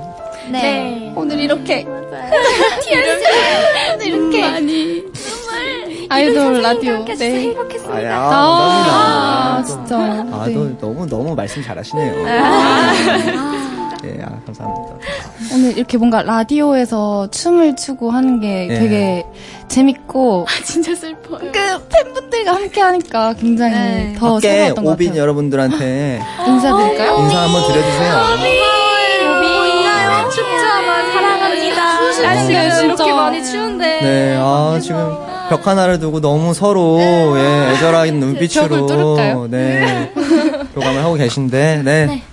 [0.49, 1.11] 네.
[1.15, 1.86] 오늘 이렇게
[3.93, 5.03] 오늘 이렇게 많이
[6.10, 7.55] 아이돌 라디오 네.
[7.88, 9.64] 아, 야, 아, 감사합니다.
[9.64, 9.97] 진짜.
[10.36, 10.53] 아, 네.
[10.53, 12.26] 또 너무, 너무 말씀 잘하시네요.
[14.01, 14.95] 네, 아, 감사합니다.
[15.53, 18.80] 오늘 이렇게 뭔가 라디오에서 춤을 추고 하는 게 네.
[18.80, 19.26] 되게
[19.68, 21.51] 재밌고 진짜 슬퍼요.
[21.51, 24.16] 그 팬분들과 함께 하니까 굉장히 네.
[24.18, 25.22] 더 새로웠던 것 오빈 같아요.
[25.22, 27.18] 여러분들한테 인사드릴까요?
[27.20, 28.16] 인사 한번 드려주세요.
[28.39, 28.70] 오빈
[30.32, 31.99] 춥지만 사랑합니다.
[32.22, 32.82] 날씨가 진짜.
[32.84, 33.99] 이렇게 많이 추운데.
[34.01, 37.00] 네, 아, 지금 벽 하나를 두고 너무 서로,
[37.38, 39.47] 예, 애절한 눈빛으로, 벽을 뚫을까요?
[39.50, 40.12] 네,
[40.76, 42.24] 교감을 하고 계신데, 네.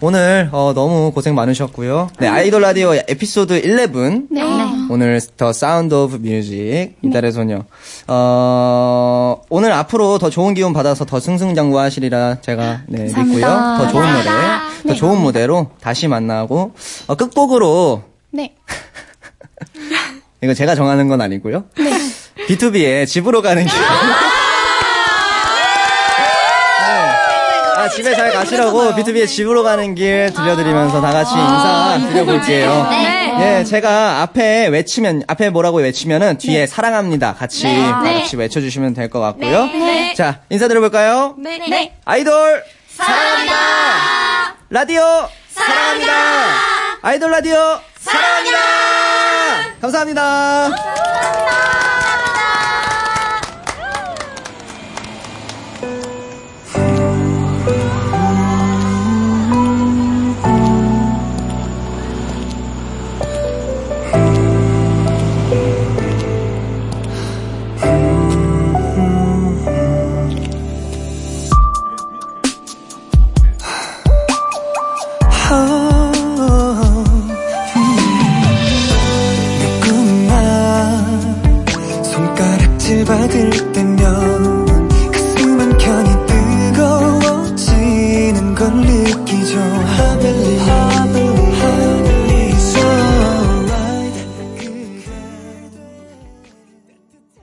[0.00, 2.10] 오늘, 어, 너무 고생 많으셨고요.
[2.18, 4.26] 네, 아이돌 라디오 에피소드 11.
[4.30, 4.42] 네.
[4.90, 7.64] 오늘 The Sound of Music 이달의 소녀.
[8.06, 13.46] 어 오늘 앞으로 더 좋은 기운 받아서 더 승승장구하시리라 제가 네 믿고요.
[13.46, 14.24] 더 좋은 노래
[14.86, 16.74] 더 좋은 무대로 다시 만나고
[17.06, 18.02] 어, 끝곡으로.
[18.30, 18.54] 네.
[20.42, 21.64] 이거 제가 정하는 건 아니고요
[22.48, 23.72] B2B의 집으로 가는 길
[27.76, 32.86] 아, 집에 잘 가시라고 B2B의 집으로 가는 길 들려드리면서 다 같이 인사 드려볼게요.
[32.90, 33.58] 네.
[33.58, 37.34] 예, 제가 앞에 외치면, 앞에 뭐라고 외치면은 뒤에 사랑합니다.
[37.34, 37.82] 같이, 네.
[37.82, 38.20] 다 네.
[38.20, 39.66] 같이 외쳐주시면 될 것 같고요.
[39.66, 40.14] 네.
[40.14, 41.34] 자, 인사드려볼까요?
[41.38, 41.58] 네.
[41.68, 41.94] 네.
[42.04, 42.64] 아이돌!
[42.88, 43.54] 사랑합니다.
[44.70, 45.02] 라디오!
[45.50, 46.12] 사랑합니다!
[47.02, 47.80] 아이돌 라디오!
[48.00, 48.58] 사랑합니다!
[49.80, 51.03] 감사합니다.